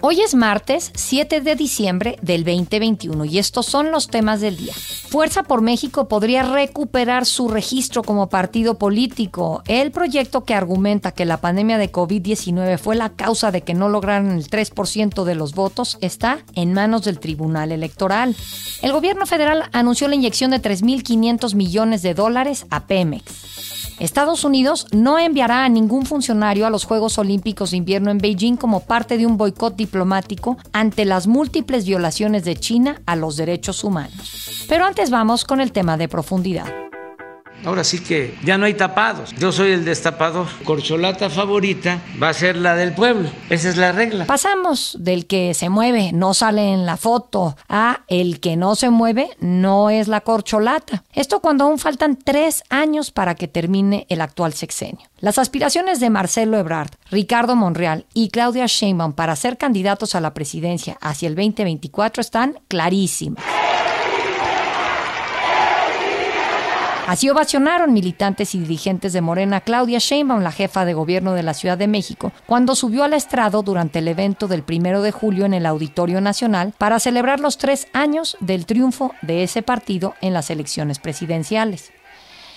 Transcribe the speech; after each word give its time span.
Hoy 0.00 0.20
es 0.20 0.36
martes 0.36 0.92
7 0.94 1.40
de 1.40 1.56
diciembre 1.56 2.20
del 2.22 2.44
2021 2.44 3.24
y 3.24 3.38
estos 3.38 3.66
son 3.66 3.90
los 3.90 4.06
temas 4.06 4.40
del 4.40 4.56
día. 4.56 4.72
Fuerza 4.72 5.42
por 5.42 5.60
México 5.60 6.06
podría 6.06 6.44
recuperar 6.44 7.26
su 7.26 7.48
registro 7.48 8.04
como 8.04 8.28
partido 8.28 8.78
político. 8.78 9.64
El 9.66 9.90
proyecto 9.90 10.44
que 10.44 10.54
argumenta 10.54 11.10
que 11.10 11.24
la 11.24 11.40
pandemia 11.40 11.78
de 11.78 11.90
COVID-19 11.90 12.78
fue 12.78 12.94
la 12.94 13.10
causa 13.10 13.50
de 13.50 13.62
que 13.62 13.74
no 13.74 13.88
lograran 13.88 14.30
el 14.30 14.48
3% 14.48 15.24
de 15.24 15.34
los 15.34 15.56
votos 15.56 15.98
está 16.00 16.44
en 16.54 16.74
manos 16.74 17.02
del 17.02 17.18
Tribunal 17.18 17.72
Electoral. 17.72 18.36
El 18.82 18.92
gobierno 18.92 19.26
federal 19.26 19.64
anunció 19.72 20.06
la 20.06 20.14
inyección 20.14 20.52
de 20.52 20.62
3.500 20.62 21.56
millones 21.56 22.02
de 22.02 22.14
dólares 22.14 22.66
a 22.70 22.86
Pemex. 22.86 23.57
Estados 23.98 24.44
Unidos 24.44 24.86
no 24.92 25.18
enviará 25.18 25.64
a 25.64 25.68
ningún 25.68 26.06
funcionario 26.06 26.66
a 26.66 26.70
los 26.70 26.84
Juegos 26.84 27.18
Olímpicos 27.18 27.72
de 27.72 27.78
Invierno 27.78 28.10
en 28.10 28.18
Beijing 28.18 28.56
como 28.56 28.80
parte 28.80 29.18
de 29.18 29.26
un 29.26 29.36
boicot 29.36 29.74
diplomático 29.74 30.56
ante 30.72 31.04
las 31.04 31.26
múltiples 31.26 31.84
violaciones 31.84 32.44
de 32.44 32.56
China 32.56 33.02
a 33.06 33.16
los 33.16 33.36
derechos 33.36 33.82
humanos. 33.82 34.66
Pero 34.68 34.84
antes 34.84 35.10
vamos 35.10 35.44
con 35.44 35.60
el 35.60 35.72
tema 35.72 35.96
de 35.96 36.08
profundidad. 36.08 36.87
Ahora 37.64 37.84
sí 37.84 38.00
que 38.00 38.36
ya 38.44 38.56
no 38.58 38.66
hay 38.66 38.74
tapados. 38.74 39.34
Yo 39.38 39.52
soy 39.52 39.72
el 39.72 39.84
destapador. 39.84 40.46
Corcholata 40.64 41.30
favorita 41.30 42.00
va 42.22 42.30
a 42.30 42.34
ser 42.34 42.56
la 42.56 42.74
del 42.74 42.94
pueblo. 42.94 43.30
Esa 43.50 43.68
es 43.68 43.76
la 43.76 43.92
regla. 43.92 44.26
Pasamos 44.26 44.96
del 44.98 45.26
que 45.26 45.54
se 45.54 45.68
mueve, 45.68 46.12
no 46.12 46.34
sale 46.34 46.72
en 46.72 46.86
la 46.86 46.96
foto, 46.96 47.56
a 47.68 48.00
el 48.08 48.40
que 48.40 48.56
no 48.56 48.74
se 48.74 48.90
mueve, 48.90 49.30
no 49.40 49.90
es 49.90 50.08
la 50.08 50.20
corcholata. 50.20 51.04
Esto 51.12 51.40
cuando 51.40 51.64
aún 51.64 51.78
faltan 51.78 52.16
tres 52.16 52.62
años 52.70 53.10
para 53.10 53.34
que 53.34 53.48
termine 53.48 54.06
el 54.08 54.20
actual 54.20 54.52
sexenio. 54.54 55.08
Las 55.20 55.38
aspiraciones 55.38 55.98
de 56.00 56.10
Marcelo 56.10 56.58
Ebrard, 56.58 56.90
Ricardo 57.10 57.56
Monreal 57.56 58.06
y 58.14 58.28
Claudia 58.28 58.66
Sheinbaum 58.66 59.12
para 59.12 59.34
ser 59.34 59.58
candidatos 59.58 60.14
a 60.14 60.20
la 60.20 60.32
presidencia 60.32 60.96
hacia 61.00 61.26
el 61.26 61.34
2024 61.34 62.20
están 62.20 62.60
clarísimas. 62.68 63.42
Así 67.08 67.30
ovacionaron 67.30 67.94
militantes 67.94 68.54
y 68.54 68.58
dirigentes 68.58 69.14
de 69.14 69.22
Morena 69.22 69.62
Claudia 69.62 69.98
Sheinbaum, 69.98 70.42
la 70.42 70.52
jefa 70.52 70.84
de 70.84 70.92
gobierno 70.92 71.32
de 71.32 71.42
la 71.42 71.54
Ciudad 71.54 71.78
de 71.78 71.88
México, 71.88 72.32
cuando 72.44 72.74
subió 72.74 73.02
al 73.02 73.14
estrado 73.14 73.62
durante 73.62 74.00
el 74.00 74.08
evento 74.08 74.46
del 74.46 74.62
primero 74.62 75.00
de 75.00 75.10
julio 75.10 75.46
en 75.46 75.54
el 75.54 75.64
Auditorio 75.64 76.20
Nacional 76.20 76.74
para 76.76 77.00
celebrar 77.00 77.40
los 77.40 77.56
tres 77.56 77.88
años 77.94 78.36
del 78.40 78.66
triunfo 78.66 79.14
de 79.22 79.42
ese 79.42 79.62
partido 79.62 80.16
en 80.20 80.34
las 80.34 80.50
elecciones 80.50 80.98
presidenciales. 80.98 81.92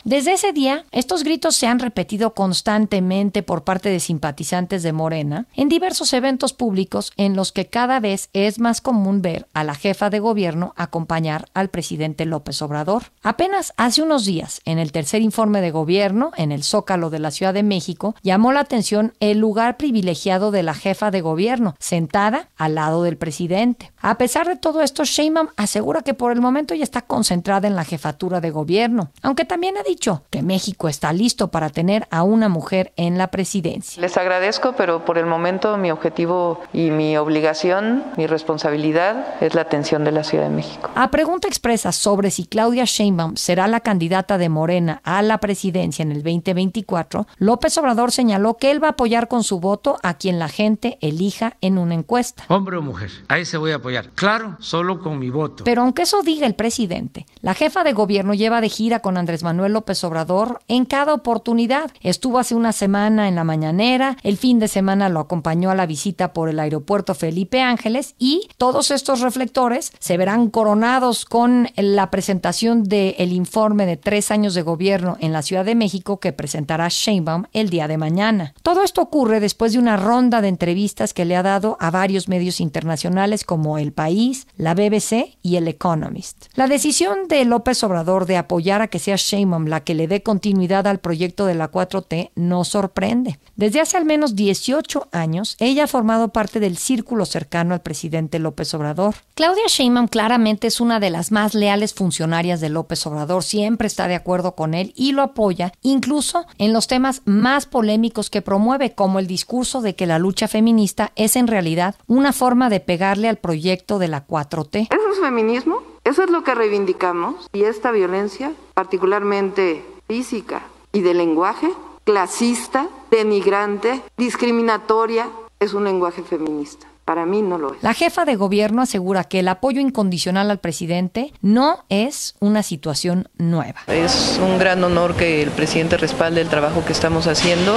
Desde 0.04 0.34
ese 0.34 0.52
día, 0.52 0.84
estos 0.92 1.24
gritos 1.24 1.56
se 1.56 1.68
han 1.68 1.78
repetido 1.78 2.34
constantemente 2.34 3.44
por 3.44 3.64
parte 3.64 3.90
de 3.90 4.00
simpatizantes 4.00 4.82
de 4.82 4.94
Morena 4.94 5.46
en 5.56 5.70
diversos 5.70 6.12
eventos 6.14 6.54
públicos 6.54 7.12
en 7.18 7.36
los 7.36 7.52
que 7.52 7.68
cada 7.68 8.00
vez 8.00 8.30
es 8.34 8.58
más 8.58 8.82
común 8.82 9.22
ver 9.22 9.48
a 9.54 9.64
la 9.64 9.76
jefa 9.76 10.10
de 10.10 10.20
gobierno 10.20 10.74
acompañar 10.76 11.50
al 11.54 11.70
presidente 11.70 12.26
López 12.26 12.64
Obrador. 12.64 13.12
Apenas 13.22 13.74
hace 13.78 14.02
unos 14.02 14.26
días, 14.26 14.62
en 14.66 14.80
el 14.80 14.92
tercer 14.92 15.22
informe 15.22 15.62
de 15.62 15.70
gobierno, 15.70 16.32
en 16.36 16.52
el 16.52 16.64
Zócalo 16.64 17.12
de 17.12 17.20
la 17.20 17.30
Ciudad 17.30 17.54
de 17.54 17.62
México, 17.62 18.16
llamó 18.24 18.54
la 18.54 18.62
atención 18.62 19.14
el 19.20 19.38
lugar 19.38 19.78
privilegiado 19.78 20.50
de 20.50 20.64
la 20.64 20.74
jefa 20.74 21.12
de 21.12 21.22
gobierno, 21.22 21.76
sentada 21.78 22.50
al 22.58 22.74
lado 22.74 23.04
del 23.04 23.18
presidente. 23.18 23.92
A 24.02 24.18
pesar 24.18 24.48
de 24.48 24.56
todo 24.56 24.82
esto, 24.82 25.06
Sheinbaum 25.06 25.50
asegura 25.58 26.02
que 26.02 26.16
por 26.16 26.32
el 26.32 26.42
momento 26.42 26.74
ya 26.74 26.84
está 26.84 27.04
concentrada 27.04 27.68
en 27.68 27.76
la 27.76 27.86
jefatura 27.86 28.42
de 28.42 28.50
gobierno, 28.50 29.12
aunque 29.22 29.46
también 29.46 29.78
ha 29.78 29.84
dicho 29.92 30.24
que 30.30 30.42
México 30.42 30.88
está 30.88 31.12
listo 31.12 31.50
para 31.50 31.70
tener 31.70 32.08
a 32.12 32.24
una 32.24 32.48
mujer 32.48 32.94
en 32.96 33.18
la 33.18 33.28
presidencia. 33.28 34.02
Les 34.02 34.16
agradezco, 34.16 34.74
pero 34.78 35.04
por 35.04 35.18
el 35.18 35.26
momento 35.26 35.76
mi 35.76 35.92
objetivo 35.92 36.62
y 36.72 36.92
mi 36.92 37.18
obligación, 37.18 38.06
mi 38.16 38.26
responsabilidad 38.26 39.42
es 39.42 39.54
la 39.54 39.62
atención 39.62 40.06
de 40.06 40.14
la 40.14 40.24
Ciudad 40.24 40.46
de 40.46 40.50
México. 40.50 40.90
A 40.96 41.12
pregunta 41.12 41.50
expresa 41.50 41.92
sobre 41.92 42.32
si 42.32 42.46
Claudia 42.46 42.86
Sheinbaum 42.86 43.36
será 43.36 43.68
la 43.68 43.82
candidata 43.82 44.38
de 44.38 44.48
Morena 44.48 45.02
a 45.04 45.22
la 45.24 45.40
presidencia 45.40 46.04
en 46.04 46.14
el 46.14 46.24
2024, 46.24 47.28
López 47.38 47.78
Obrador 47.78 48.14
señaló 48.14 48.56
que 48.56 48.72
él 48.72 48.82
va 48.82 48.88
a 48.88 48.92
apoyar 48.92 49.28
con 49.28 49.44
su 49.44 49.60
voto 49.60 49.98
a 50.04 50.14
quien 50.14 50.40
la 50.40 50.48
gente 50.48 50.98
elija 51.02 51.58
en 51.60 51.78
una 51.78 51.96
encuesta. 51.96 52.46
Hombre 52.48 52.78
o 52.78 52.82
mujer, 52.82 53.12
ahí 53.28 53.44
se 53.44 53.58
voy 53.58 53.72
a 53.72 53.76
apoyar. 53.76 54.12
Claro, 54.12 54.56
solo 54.60 55.00
con 55.00 55.20
mi 55.20 55.30
voto. 55.30 55.66
Pero 55.66 55.82
aunque 55.82 56.04
eso 56.04 56.22
diga 56.22 56.48
el 56.48 56.56
presidente, 56.56 57.26
la 57.42 57.56
jefa 57.56 57.84
de 57.84 57.92
gobierno 57.92 58.34
lleva 58.34 58.62
de 58.62 58.70
gira 58.70 59.02
con 59.02 59.18
Andrés 59.18 59.44
Manuel 59.44 59.74
López 59.74 59.81
Obrador 60.04 60.60
en 60.68 60.86
cada 60.86 61.14
oportunidad. 61.14 61.92
Estuvo 62.02 62.40
hace 62.40 62.56
una 62.56 62.72
semana 62.72 63.28
en 63.28 63.36
la 63.36 63.44
mañanera, 63.44 64.18
el 64.24 64.38
fin 64.38 64.60
de 64.60 64.68
semana 64.68 65.10
lo 65.10 65.20
acompañó 65.20 65.70
a 65.70 65.76
la 65.76 65.86
visita 65.86 66.34
por 66.34 66.50
el 66.50 66.60
aeropuerto 66.60 67.14
Felipe 67.14 67.62
Ángeles 67.62 68.16
y 68.18 68.48
todos 68.58 68.92
estos 68.92 69.22
reflectores 69.22 69.92
se 70.00 70.18
verán 70.18 70.50
coronados 70.50 71.26
con 71.26 71.68
la 71.76 72.10
presentación 72.12 72.84
del 72.84 73.34
informe 73.34 73.86
de 73.86 73.98
tres 73.98 74.32
años 74.32 74.54
de 74.54 74.62
gobierno 74.62 75.18
en 75.20 75.34
la 75.34 75.42
Ciudad 75.42 75.66
de 75.66 75.76
México 75.76 76.20
que 76.20 76.34
presentará 76.34 76.88
Sheinbaum 76.90 77.46
el 77.54 77.70
día 77.70 77.88
de 77.88 77.98
mañana. 77.98 78.54
Todo 78.64 78.84
esto 78.84 79.02
ocurre 79.02 79.40
después 79.40 79.74
de 79.74 79.80
una 79.80 79.98
ronda 79.98 80.42
de 80.42 80.48
entrevistas 80.48 81.14
que 81.14 81.26
le 81.26 81.36
ha 81.36 81.44
dado 81.44 81.78
a 81.80 81.92
varios 81.92 82.28
medios 82.28 82.62
internacionales 82.62 83.44
como 83.44 83.78
El 83.78 83.92
País, 83.92 84.48
la 84.58 84.74
BBC 84.74 85.38
y 85.42 85.56
El 85.58 85.68
Economist. 85.68 86.46
La 86.56 86.68
decisión 86.68 87.28
de 87.28 87.46
López 87.46 87.84
Obrador 87.84 88.26
de 88.26 88.38
apoyar 88.38 88.82
a 88.82 88.88
que 88.88 89.00
sea 89.00 89.16
Sheinbaum 89.18 89.66
la 89.72 89.84
que 89.84 89.96
le 89.96 90.08
dé 90.08 90.22
continuidad 90.22 90.86
al 90.86 91.00
proyecto 91.00 91.48
de 91.48 91.56
la 91.56 91.72
4T 91.72 92.30
no 92.36 92.64
sorprende. 92.64 93.40
Desde 93.56 93.82
hace 93.82 93.98
al 93.98 94.06
menos 94.06 94.36
18 94.36 95.08
años, 95.12 95.56
ella 95.60 95.86
ha 95.86 95.88
formado 95.88 96.28
parte 96.28 96.60
del 96.60 96.78
círculo 96.78 97.26
cercano 97.26 97.74
al 97.74 97.82
presidente 97.82 98.38
López 98.38 98.74
Obrador. 98.76 99.16
Claudia 99.34 99.64
Sheinbaum 99.68 100.08
claramente 100.08 100.68
es 100.68 100.80
una 100.80 101.00
de 101.00 101.10
las 101.10 101.32
más 101.32 101.56
leales 101.56 101.94
funcionarias 101.94 102.62
de 102.62 102.70
López 102.70 103.08
Obrador, 103.08 103.44
siempre 103.44 103.88
está 103.88 104.08
de 104.08 104.16
acuerdo 104.16 104.56
con 104.56 104.74
él 104.74 104.94
y 104.96 105.14
lo 105.14 105.24
apoya, 105.24 105.74
incluso 105.82 106.46
en 106.58 106.74
los 106.74 106.88
temas 106.88 107.22
más 107.26 107.66
polémicos 107.66 108.30
que 108.30 108.42
promueve, 108.42 108.94
como 108.94 109.20
el 109.20 109.28
discurso 109.28 109.82
de 109.82 109.96
que 109.96 110.06
la 110.06 110.20
lucha 110.20 110.48
feminista 110.48 111.12
es 111.16 111.36
en 111.36 111.48
realidad 111.48 111.96
una 112.08 112.34
forma 112.34 112.70
de 112.70 112.82
pegarle 112.82 113.30
al 113.30 113.38
proyecto 113.38 114.00
de 114.00 114.10
la 114.10 114.28
4T. 114.28 114.90
¿Eso 114.92 115.12
es 115.14 115.20
feminismo? 115.20 115.91
Eso 116.04 116.24
es 116.24 116.30
lo 116.30 116.44
que 116.44 116.56
reivindicamos. 116.56 117.48
Y 117.54 117.64
esta 117.64 117.92
violencia, 117.92 118.54
particularmente 118.74 119.86
física 120.08 120.64
y 120.92 121.02
de 121.02 121.14
lenguaje, 121.14 121.70
clasista, 122.04 122.88
denigrante, 123.12 124.02
discriminatoria, 124.18 125.30
es 125.60 125.74
un 125.74 125.84
lenguaje 125.84 126.24
feminista. 126.24 126.88
Para 127.06 127.26
mí 127.26 127.42
no 127.42 127.58
lo 127.58 127.74
es. 127.74 127.84
La 127.84 127.94
jefa 127.94 128.26
de 128.26 128.36
gobierno 128.36 128.82
asegura 128.82 129.24
que 129.24 129.40
el 129.40 129.48
apoyo 129.48 129.82
incondicional 129.82 130.50
al 130.50 130.60
presidente 130.60 131.34
no 131.42 131.84
es 131.90 132.36
una 132.40 132.64
situación 132.64 133.28
nueva. 133.38 133.82
Es 133.88 134.40
un 134.42 134.60
gran 134.60 134.84
honor 134.84 135.16
que 135.16 135.42
el 135.42 135.50
presidente 135.52 135.98
respalde 135.98 136.42
el 136.42 136.50
trabajo 136.50 136.86
que 136.86 136.94
estamos 136.94 137.28
haciendo. 137.28 137.76